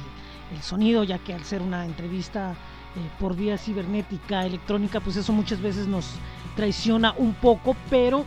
el, 0.55 0.63
sonido, 0.63 1.05
ya 1.05 1.19
que 1.19 1.35
al 1.35 1.45
ser 1.45 1.63
una 1.63 1.85
entrevista 1.85 2.53
eh, 2.53 3.01
por 3.19 3.37
vía 3.37 3.59
cibernética, 3.59 4.47
electrónica, 4.47 5.01
pues 5.01 5.17
eso 5.17 5.33
muchas 5.33 5.61
veces 5.61 5.87
nos 5.87 6.11
traiciona 6.57 7.15
un 7.17 7.35
poco, 7.35 7.77
pero 7.91 8.25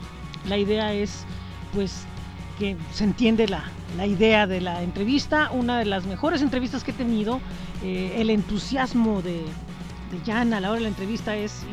la 0.48 0.58
idea 0.58 0.94
es 0.94 1.26
pues 1.74 2.06
que 2.58 2.78
se 2.94 3.04
entiende 3.04 3.48
la, 3.48 3.66
la 3.98 4.08
idea 4.08 4.48
de 4.48 4.62
la 4.62 4.82
entrevista, 4.82 5.52
una 5.52 5.80
de 5.80 5.86
las 5.86 6.06
mejores 6.06 6.42
entrevistas 6.42 6.84
que 6.84 6.92
he 6.92 6.94
tenido, 6.94 7.40
eh, 7.84 8.16
el 8.18 8.30
entusiasmo 8.30 9.22
de, 9.22 9.44
de, 10.12 10.20
Jan 10.26 10.54
a 10.54 10.62
la 10.62 10.70
hora 10.70 10.78
de 10.78 10.84
la 10.84 10.90
entrevista 10.90 11.36
es 11.36 11.64
eh, 11.64 11.66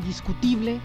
indiscutible 0.00 0.80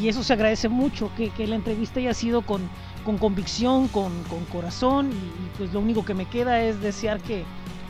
y 0.00 0.08
eso 0.08 0.22
se 0.22 0.32
agradece 0.32 0.68
mucho, 0.68 1.10
que, 1.16 1.30
que 1.30 1.46
la 1.46 1.56
entrevista 1.56 2.00
haya 2.00 2.12
sido 2.12 2.42
con, 2.42 2.68
con 3.04 3.18
convicción, 3.18 3.88
con, 3.88 4.12
con 4.24 4.44
corazón 4.46 5.10
y, 5.10 5.56
pues 5.56 5.72
lo 5.72 5.80
único 5.80 6.04
que 6.04 6.12
me 6.12 6.26
queda 6.26 6.62
es 6.62 6.80
desear 6.80 7.20
que 7.20 7.44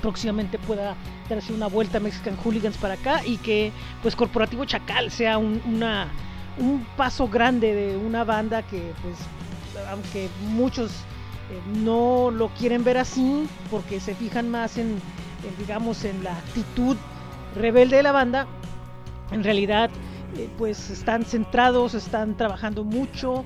próximamente 0.07 0.57
pueda 0.57 0.95
darse 1.29 1.53
una 1.53 1.67
vuelta 1.67 1.99
Mexican 1.99 2.37
Hooligans 2.37 2.77
para 2.77 2.95
acá 2.95 3.27
y 3.27 3.39
que 3.39 3.73
pues 4.03 4.15
Corporativo 4.15 4.65
Chacal 4.65 5.11
sea 5.11 5.37
un, 5.37 5.61
un 6.59 6.87
paso 6.97 7.27
grande 7.27 7.75
de 7.75 7.97
una 7.97 8.23
banda 8.23 8.63
que 8.63 8.93
pues 9.03 9.17
aunque 9.91 10.29
muchos 10.53 10.93
eh, 10.93 11.61
no 11.83 12.31
lo 12.31 12.51
quieren 12.51 12.85
ver 12.85 12.99
así 12.99 13.49
porque 13.69 13.99
se 13.99 14.15
fijan 14.15 14.49
más 14.49 14.79
en, 14.79 14.91
en, 14.91 15.57
digamos 15.59 16.05
en 16.05 16.23
la 16.23 16.37
actitud 16.37 16.97
rebelde 17.57 17.97
de 17.97 18.05
la 18.05 18.13
banda 18.13 18.47
en 19.33 19.43
realidad 19.43 19.91
eh, 20.37 20.49
pues 20.57 20.89
están 20.89 21.25
centrados 21.25 21.95
están 21.95 22.37
trabajando 22.37 22.85
mucho 22.85 23.45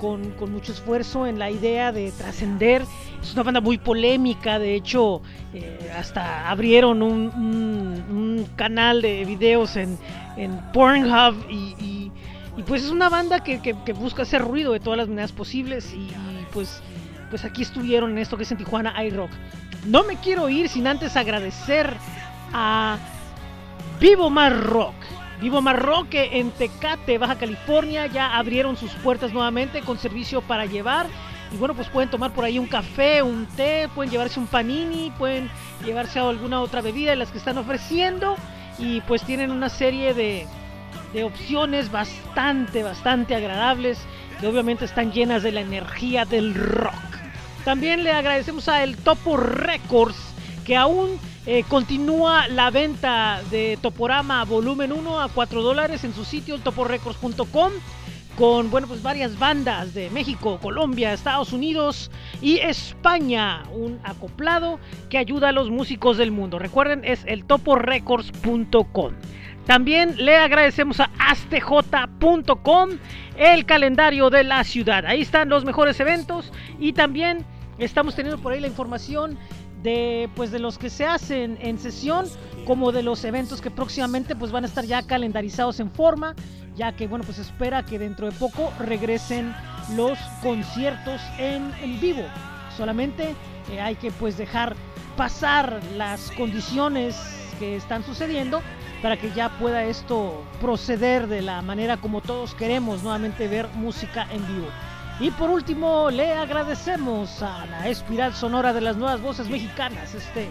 con, 0.00 0.34
mucho 0.50 0.72
esfuerzo 0.72 1.26
en 1.26 1.38
la 1.38 1.50
idea 1.50 1.92
de 1.92 2.10
trascender. 2.12 2.84
Es 3.22 3.34
una 3.34 3.42
banda 3.42 3.60
muy 3.60 3.78
polémica, 3.78 4.58
de 4.58 4.74
hecho, 4.74 5.20
eh, 5.52 5.92
hasta 5.96 6.50
abrieron 6.50 7.02
un, 7.02 8.46
canal 8.56 9.02
de 9.02 9.24
videos 9.24 9.76
en, 9.76 9.98
en 10.36 10.58
Pornhub 10.72 11.48
y, 11.50 11.74
y, 11.78 12.12
pues 12.66 12.84
es 12.84 12.90
una 12.90 13.08
banda 13.08 13.42
que, 13.42 13.60
que, 13.60 13.92
busca 13.92 14.22
hacer 14.22 14.42
ruido 14.42 14.72
de 14.72 14.80
todas 14.80 14.98
las 14.98 15.08
maneras 15.08 15.32
posibles 15.32 15.92
y, 15.94 15.98
y, 15.98 16.46
pues, 16.52 16.82
pues 17.30 17.44
aquí 17.44 17.62
estuvieron 17.62 18.10
en 18.12 18.18
esto 18.18 18.36
que 18.36 18.42
es 18.42 18.50
en 18.50 18.58
Tijuana 18.58 19.02
iRock. 19.04 19.30
No 19.86 20.04
me 20.04 20.16
quiero 20.16 20.48
ir 20.48 20.68
sin 20.68 20.86
antes 20.86 21.16
agradecer 21.16 21.94
a 22.52 22.98
Vivo 24.00 24.30
Más 24.30 24.58
Rock 24.58 24.94
Vivo 25.40 25.62
Marroque 25.62 26.38
en 26.38 26.50
Tecate, 26.50 27.16
Baja 27.16 27.36
California, 27.36 28.06
ya 28.06 28.36
abrieron 28.36 28.76
sus 28.76 28.92
puertas 28.96 29.32
nuevamente 29.32 29.80
con 29.80 29.98
servicio 29.98 30.42
para 30.42 30.66
llevar. 30.66 31.06
Y 31.50 31.56
bueno, 31.56 31.74
pues 31.74 31.88
pueden 31.88 32.10
tomar 32.10 32.32
por 32.32 32.44
ahí 32.44 32.58
un 32.58 32.66
café, 32.66 33.22
un 33.22 33.46
té, 33.46 33.88
pueden 33.94 34.10
llevarse 34.10 34.38
un 34.38 34.46
panini, 34.46 35.10
pueden 35.18 35.50
llevarse 35.84 36.18
alguna 36.18 36.60
otra 36.60 36.82
bebida 36.82 37.10
de 37.10 37.16
las 37.16 37.30
que 37.30 37.38
están 37.38 37.56
ofreciendo. 37.56 38.36
Y 38.78 39.00
pues 39.02 39.22
tienen 39.22 39.50
una 39.50 39.70
serie 39.70 40.12
de, 40.12 40.46
opciones 41.24 41.90
bastante, 41.90 42.82
bastante 42.82 43.34
agradables 43.34 43.98
que 44.40 44.46
obviamente 44.46 44.84
están 44.84 45.10
llenas 45.10 45.42
de 45.42 45.52
la 45.52 45.62
energía 45.62 46.26
del 46.26 46.54
rock. 46.54 46.94
También 47.64 48.04
le 48.04 48.12
agradecemos 48.12 48.68
a 48.68 48.82
El 48.82 48.96
Topo 48.96 49.38
Records 49.38 50.34
que 50.64 50.76
aún 50.76 51.18
eh, 51.46 51.64
continúa 51.68 52.48
la 52.48 52.70
venta 52.70 53.40
de 53.50 53.78
Toporama 53.80 54.44
Volumen 54.44 54.92
1 54.92 55.20
a 55.20 55.28
4 55.28 55.62
dólares 55.62 56.04
en 56.04 56.12
su 56.12 56.24
sitio, 56.24 56.58
toporecords.com, 56.58 57.72
con 58.36 58.70
bueno, 58.70 58.86
pues 58.86 59.02
varias 59.02 59.38
bandas 59.38 59.94
de 59.94 60.10
México, 60.10 60.58
Colombia, 60.60 61.12
Estados 61.12 61.52
Unidos 61.52 62.10
y 62.42 62.58
España. 62.58 63.62
Un 63.72 64.00
acoplado 64.04 64.78
que 65.08 65.16
ayuda 65.16 65.48
a 65.48 65.52
los 65.52 65.70
músicos 65.70 66.18
del 66.18 66.30
mundo. 66.30 66.58
Recuerden, 66.58 67.04
es 67.04 67.24
el 67.26 67.44
toporecords.com. 67.44 69.14
También 69.66 70.16
le 70.16 70.36
agradecemos 70.36 71.00
a 71.00 71.10
astj.com, 71.18 72.90
el 73.36 73.64
calendario 73.64 74.28
de 74.28 74.44
la 74.44 74.64
ciudad. 74.64 75.06
Ahí 75.06 75.22
están 75.22 75.48
los 75.48 75.64
mejores 75.64 76.00
eventos 76.00 76.52
y 76.78 76.92
también 76.92 77.46
estamos 77.78 78.14
teniendo 78.14 78.42
por 78.42 78.52
ahí 78.52 78.60
la 78.60 78.66
información 78.66 79.38
de 79.82 80.28
pues 80.34 80.50
de 80.50 80.58
los 80.58 80.78
que 80.78 80.90
se 80.90 81.06
hacen 81.06 81.58
en 81.60 81.78
sesión 81.78 82.26
como 82.66 82.92
de 82.92 83.02
los 83.02 83.24
eventos 83.24 83.60
que 83.60 83.70
próximamente 83.70 84.36
pues 84.36 84.52
van 84.52 84.64
a 84.64 84.66
estar 84.66 84.84
ya 84.84 85.02
calendarizados 85.02 85.80
en 85.80 85.90
forma 85.90 86.34
ya 86.76 86.92
que 86.92 87.06
bueno 87.06 87.24
pues 87.24 87.38
espera 87.38 87.84
que 87.84 87.98
dentro 87.98 88.26
de 88.26 88.32
poco 88.32 88.72
regresen 88.78 89.54
los 89.96 90.18
conciertos 90.42 91.20
en, 91.38 91.72
vivo. 92.00 92.22
Solamente 92.76 93.34
eh, 93.70 93.80
hay 93.80 93.96
que 93.96 94.10
pues 94.12 94.36
dejar 94.38 94.76
pasar 95.16 95.80
las 95.96 96.30
condiciones 96.32 97.16
que 97.58 97.76
están 97.76 98.04
sucediendo 98.04 98.62
para 99.02 99.16
que 99.16 99.32
ya 99.32 99.50
pueda 99.58 99.84
esto 99.84 100.42
proceder 100.60 101.26
de 101.26 101.42
la 101.42 101.62
manera 101.62 101.96
como 101.96 102.20
todos 102.20 102.54
queremos 102.54 103.02
nuevamente 103.02 103.48
ver 103.48 103.68
música 103.74 104.26
en 104.30 104.46
vivo 104.46 104.68
y 105.20 105.30
por 105.32 105.50
último, 105.50 106.10
le 106.10 106.32
agradecemos 106.32 107.42
a 107.42 107.66
la 107.66 107.88
Espiral 107.88 108.34
Sonora 108.34 108.72
de 108.72 108.80
las 108.80 108.96
Nuevas 108.96 109.20
Voces 109.20 109.50
Mexicanas, 109.50 110.14
este 110.14 110.48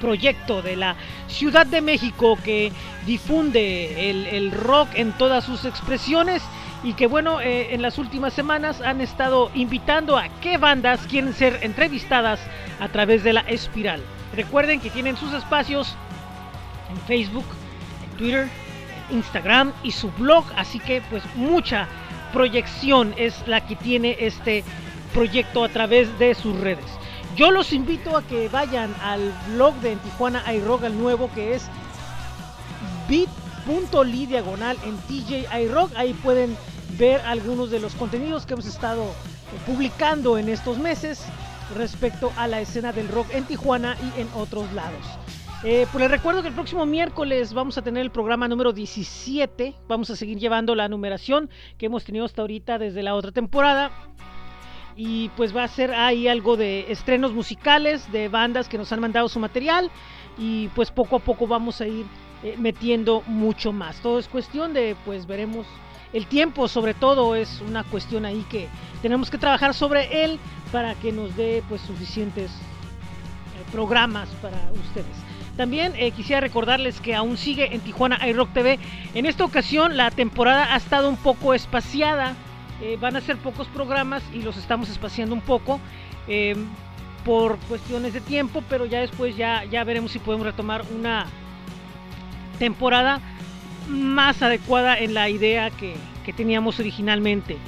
proyecto 0.00 0.62
de 0.62 0.74
la 0.74 0.96
Ciudad 1.28 1.64
de 1.64 1.80
México 1.80 2.36
que 2.44 2.72
difunde 3.06 4.10
el, 4.10 4.50
rock 4.50 4.88
en 4.94 5.12
todas 5.12 5.44
sus 5.44 5.64
expresiones 5.64 6.42
y 6.82 6.94
que 6.94 7.06
bueno, 7.06 7.40
eh, 7.40 7.72
en 7.72 7.82
las 7.82 7.98
últimas 7.98 8.32
semanas 8.32 8.80
han 8.80 9.00
estado 9.00 9.50
invitando 9.54 10.16
a 10.16 10.28
qué 10.40 10.58
bandas 10.58 11.06
quieren 11.06 11.32
ser 11.32 11.60
entrevistadas 11.62 12.40
a 12.80 12.88
través 12.88 13.22
de 13.22 13.32
la 13.32 13.40
Espiral. 13.42 14.02
Recuerden 14.34 14.80
que 14.80 14.90
tienen 14.90 15.16
sus 15.16 15.32
espacios 15.32 15.94
en 16.90 16.96
Facebook, 17.02 17.46
en 18.04 18.16
Twitter, 18.16 18.48
Instagram 19.10 19.72
y 19.84 19.92
su 19.92 20.10
blog, 20.12 20.44
así 20.56 20.80
que 20.80 21.00
pues 21.10 21.22
mucha 21.36 21.86
proyección 22.32 23.14
es 23.16 23.46
la 23.46 23.66
que 23.66 23.76
tiene 23.76 24.16
este 24.20 24.64
proyecto 25.12 25.64
a 25.64 25.68
través 25.68 26.18
de 26.18 26.34
sus 26.34 26.58
redes. 26.58 26.84
Yo 27.36 27.50
los 27.50 27.72
invito 27.72 28.16
a 28.16 28.22
que 28.22 28.48
vayan 28.48 28.94
al 29.02 29.32
blog 29.48 29.74
de 29.76 29.96
Tijuana 29.96 30.42
iRock, 30.52 30.84
el 30.84 30.98
nuevo 30.98 31.30
que 31.34 31.54
es 31.54 31.68
bit.ly 33.08 34.26
diagonal 34.26 34.76
en 34.84 34.96
TJ 34.96 35.46
iRock. 35.62 35.94
Ahí 35.96 36.14
pueden 36.14 36.56
ver 36.98 37.20
algunos 37.22 37.70
de 37.70 37.80
los 37.80 37.94
contenidos 37.94 38.44
que 38.44 38.54
hemos 38.54 38.66
estado 38.66 39.04
publicando 39.66 40.36
en 40.36 40.48
estos 40.48 40.78
meses 40.78 41.22
respecto 41.76 42.32
a 42.36 42.46
la 42.46 42.60
escena 42.60 42.92
del 42.92 43.08
rock 43.08 43.28
en 43.32 43.44
Tijuana 43.44 43.96
y 44.02 44.20
en 44.20 44.28
otros 44.34 44.72
lados. 44.72 45.04
Eh, 45.64 45.88
pues 45.90 46.02
les 46.02 46.10
recuerdo 46.10 46.40
que 46.40 46.48
el 46.48 46.54
próximo 46.54 46.86
miércoles 46.86 47.52
vamos 47.52 47.76
a 47.78 47.82
tener 47.82 48.02
el 48.02 48.12
programa 48.12 48.46
número 48.46 48.72
17. 48.72 49.74
Vamos 49.88 50.08
a 50.08 50.14
seguir 50.14 50.38
llevando 50.38 50.76
la 50.76 50.88
numeración 50.88 51.50
que 51.76 51.86
hemos 51.86 52.04
tenido 52.04 52.24
hasta 52.24 52.42
ahorita 52.42 52.78
desde 52.78 53.02
la 53.02 53.16
otra 53.16 53.32
temporada. 53.32 53.90
Y 54.94 55.30
pues 55.30 55.56
va 55.56 55.64
a 55.64 55.68
ser 55.68 55.92
ahí 55.92 56.28
algo 56.28 56.56
de 56.56 56.92
estrenos 56.92 57.32
musicales 57.32 58.10
de 58.12 58.28
bandas 58.28 58.68
que 58.68 58.78
nos 58.78 58.92
han 58.92 59.00
mandado 59.00 59.28
su 59.28 59.40
material. 59.40 59.90
Y 60.38 60.68
pues 60.68 60.92
poco 60.92 61.16
a 61.16 61.18
poco 61.18 61.48
vamos 61.48 61.80
a 61.80 61.88
ir 61.88 62.06
eh, 62.44 62.54
metiendo 62.56 63.24
mucho 63.26 63.72
más. 63.72 64.00
Todo 64.00 64.20
es 64.20 64.28
cuestión 64.28 64.72
de, 64.72 64.94
pues 65.04 65.26
veremos. 65.26 65.66
El 66.12 66.26
tiempo 66.26 66.68
sobre 66.68 66.94
todo 66.94 67.34
es 67.34 67.60
una 67.62 67.82
cuestión 67.82 68.24
ahí 68.24 68.46
que 68.48 68.68
tenemos 69.02 69.28
que 69.28 69.38
trabajar 69.38 69.74
sobre 69.74 70.24
él 70.24 70.38
para 70.70 70.94
que 70.94 71.10
nos 71.10 71.36
dé 71.36 71.64
pues 71.68 71.80
suficientes 71.80 72.50
eh, 72.50 73.64
programas 73.72 74.28
para 74.40 74.58
ustedes. 74.72 75.27
También 75.58 75.92
eh, 75.96 76.12
quisiera 76.12 76.40
recordarles 76.40 77.00
que 77.00 77.16
aún 77.16 77.36
sigue 77.36 77.74
en 77.74 77.80
Tijuana 77.80 78.24
iRock 78.28 78.52
TV. 78.52 78.78
En 79.14 79.26
esta 79.26 79.44
ocasión 79.44 79.96
la 79.96 80.12
temporada 80.12 80.72
ha 80.72 80.76
estado 80.76 81.08
un 81.08 81.16
poco 81.16 81.52
espaciada. 81.52 82.36
Eh, 82.80 82.96
van 83.00 83.16
a 83.16 83.20
ser 83.20 83.36
pocos 83.38 83.66
programas 83.66 84.22
y 84.32 84.42
los 84.42 84.56
estamos 84.56 84.88
espaciando 84.88 85.34
un 85.34 85.40
poco 85.40 85.80
eh, 86.28 86.54
por 87.24 87.58
cuestiones 87.68 88.12
de 88.12 88.20
tiempo, 88.20 88.62
pero 88.68 88.86
ya 88.86 89.00
después 89.00 89.36
ya, 89.36 89.64
ya 89.64 89.82
veremos 89.82 90.12
si 90.12 90.20
podemos 90.20 90.46
retomar 90.46 90.84
una 90.96 91.26
temporada 92.60 93.20
más 93.88 94.40
adecuada 94.42 94.96
en 94.96 95.12
la 95.12 95.28
idea 95.28 95.70
que, 95.70 95.96
que 96.24 96.32
teníamos 96.32 96.78
originalmente. 96.78 97.58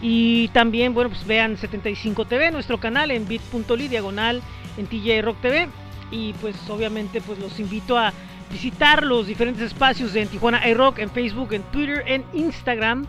Y 0.00 0.46
también, 0.48 0.94
bueno, 0.94 1.10
pues 1.10 1.26
vean 1.26 1.56
75 1.56 2.24
TV, 2.24 2.52
nuestro 2.52 2.78
canal 2.78 3.10
en 3.10 3.26
bit.ly 3.26 3.88
diagonal 3.88 4.42
en 4.76 4.86
TJ 4.86 5.22
Rock 5.22 5.40
TV 5.40 5.68
y 6.12 6.34
pues 6.34 6.54
obviamente 6.68 7.20
pues 7.20 7.40
los 7.40 7.58
invito 7.58 7.98
a 7.98 8.12
visitar 8.52 9.02
los 9.02 9.26
diferentes 9.26 9.64
espacios 9.64 10.12
de 10.12 10.26
Tijuana 10.26 10.68
iRock 10.68 10.98
en 10.98 11.10
Facebook, 11.10 11.54
en 11.54 11.62
Twitter, 11.64 12.04
en 12.06 12.22
Instagram, 12.34 13.06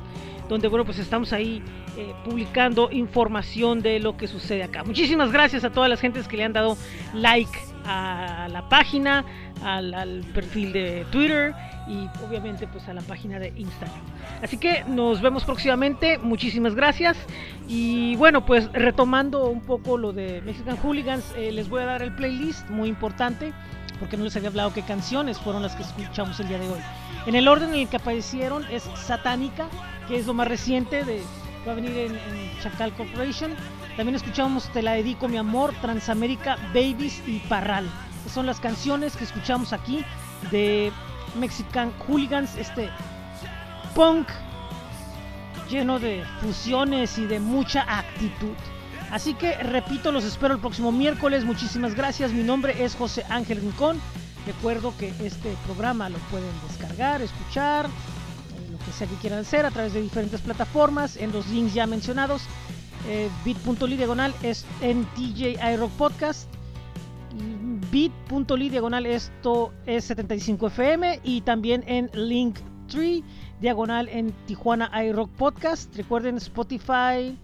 donde 0.54 0.68
bueno 0.68 0.86
pues 0.86 1.00
estamos 1.00 1.34
ahí 1.34 1.64
eh, 1.98 2.14
publicando 2.24 2.92
información 2.92 3.82
de 3.82 4.00
lo 4.00 4.18
que 4.18 4.28
sucede 4.28 4.62
acá. 4.62 4.84
Muchísimas 4.84 5.32
gracias 5.32 5.64
a 5.64 5.72
todas 5.72 5.90
las 5.90 6.00
gentes 6.00 6.28
que 6.28 6.38
le 6.38 6.44
han 6.44 6.54
dado 6.54 6.78
like 7.16 7.58
a 7.86 8.48
la 8.52 8.70
página, 8.70 9.26
al, 9.64 9.96
al, 9.96 10.20
perfil 10.32 10.72
de 10.72 11.08
Twitter 11.12 11.56
y 11.88 12.08
obviamente 12.24 12.68
pues 12.68 12.88
a 12.88 12.94
la 12.94 13.02
página 13.02 13.40
de 13.40 13.52
Instagram. 13.58 14.00
Así 14.44 14.58
que 14.58 14.84
nos 14.88 15.22
vemos 15.22 15.44
próximamente, 15.44 16.20
muchísimas 16.20 16.76
gracias 16.76 17.18
y 17.68 18.16
bueno 18.18 18.46
pues 18.46 18.72
retomando 18.74 19.50
un 19.50 19.62
poco 19.62 19.98
lo 19.98 20.14
de 20.14 20.44
Mexican 20.44 20.78
Hooligans, 20.78 21.34
eh, 21.36 21.52
les 21.52 21.68
voy 21.68 21.82
a 21.82 21.86
dar 21.86 22.04
el 22.04 22.14
playlist 22.14 22.70
muy 22.70 22.90
importante 22.90 23.54
porque 24.00 24.18
no 24.18 24.24
les 24.24 24.36
había 24.36 24.50
hablado 24.50 24.72
qué 24.72 24.84
canciones 24.84 25.40
fueron 25.40 25.64
las 25.64 25.76
que 25.76 25.82
escuchamos 25.82 26.40
el 26.40 26.48
día 26.48 26.60
de 26.60 26.70
hoy. 26.70 26.80
En 27.26 27.36
el 27.36 27.48
orden 27.48 27.74
en 27.74 27.82
el 27.82 27.88
que 27.88 27.98
aparecieron 27.98 28.66
es 28.70 28.84
Satánica, 28.96 29.68
que 30.08 30.18
es 30.18 30.26
lo 30.26 30.34
más 30.34 30.48
reciente 30.48 31.04
de 31.04 31.22
va 31.68 31.72
a 31.72 31.76
venir 31.76 31.98
en, 31.98 32.12
en 32.16 32.60
Chacal 32.62 32.94
Corporation. 32.94 33.56
También 33.96 34.16
escuchamos 34.16 34.70
Te 34.74 34.82
la 34.82 34.94
dedico 34.94 35.28
mi 35.30 35.38
amor, 35.38 35.74
Transamérica, 35.82 36.58
Babies 36.74 37.22
y 37.26 37.40
Parral. 37.40 37.90
Son 38.32 38.46
las 38.46 38.60
canciones 38.60 39.16
que 39.16 39.24
escuchamos 39.24 39.74
aquí 39.74 40.04
de 40.52 40.92
Mexican 41.40 41.94
Hooligans, 42.06 42.56
este 42.58 42.90
punk 43.96 44.28
lleno 45.70 46.00
de 46.00 46.24
fusiones 46.42 47.18
y 47.18 47.26
de 47.26 47.40
mucha 47.40 47.82
actitud. 47.88 48.56
Así 49.12 49.34
que 49.34 49.56
repito, 49.58 50.12
los 50.12 50.24
espero 50.24 50.56
el 50.56 50.60
próximo 50.60 50.92
miércoles. 50.92 51.46
Muchísimas 51.46 51.96
gracias. 51.96 52.32
Mi 52.32 52.44
nombre 52.44 52.84
es 52.84 52.96
José 52.96 53.24
Ángel 53.30 53.62
Rincón. 53.62 54.02
Recuerdo 54.46 54.94
que 54.98 55.14
este 55.22 55.56
programa 55.66 56.10
lo 56.10 56.18
pueden 56.30 56.52
descargar, 56.68 57.22
escuchar, 57.22 57.86
eh, 57.86 58.72
lo 58.72 58.78
que 58.80 58.92
sea 58.92 59.08
que 59.08 59.16
quieran 59.16 59.40
hacer 59.40 59.66
a 59.66 59.72
través 59.72 59.94
de 59.94 60.02
diferentes 60.02 60.42
plataformas 60.42 61.16
en 61.16 61.32
los 61.32 61.48
links 61.48 61.74
ya 61.74 61.88
mencionados. 61.88 62.44
Eh, 63.08 63.30
bit.ly 63.46 63.98
diagonal 63.98 64.34
es 64.44 64.66
en 64.82 65.06
TJ 65.16 65.58
iRock 65.74 65.92
Podcast. 65.92 66.50
Bit.ly 67.92 68.70
diagonal 68.70 69.06
esto 69.06 69.74
es 69.86 70.10
75FM 70.10 71.20
y 71.24 71.42
también 71.42 71.84
en 71.88 72.10
Linktree 72.14 73.24
diagonal 73.62 74.10
en 74.10 74.32
Tijuana 74.46 74.92
iRock 75.06 75.30
Podcast. 75.32 75.96
Recuerden 75.96 76.38
Spotify, 76.38 77.38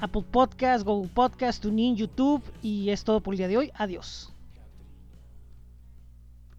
Apple 0.00 0.24
Podcast, 0.30 0.84
Google 0.84 1.10
Podcast, 1.12 1.62
TuneIn, 1.62 1.96
YouTube 1.96 2.42
y 2.62 2.90
es 2.90 3.02
todo 3.02 3.20
por 3.20 3.34
el 3.34 3.38
día 3.38 3.48
de 3.48 3.56
hoy. 3.56 3.70
Adiós. 3.74 4.32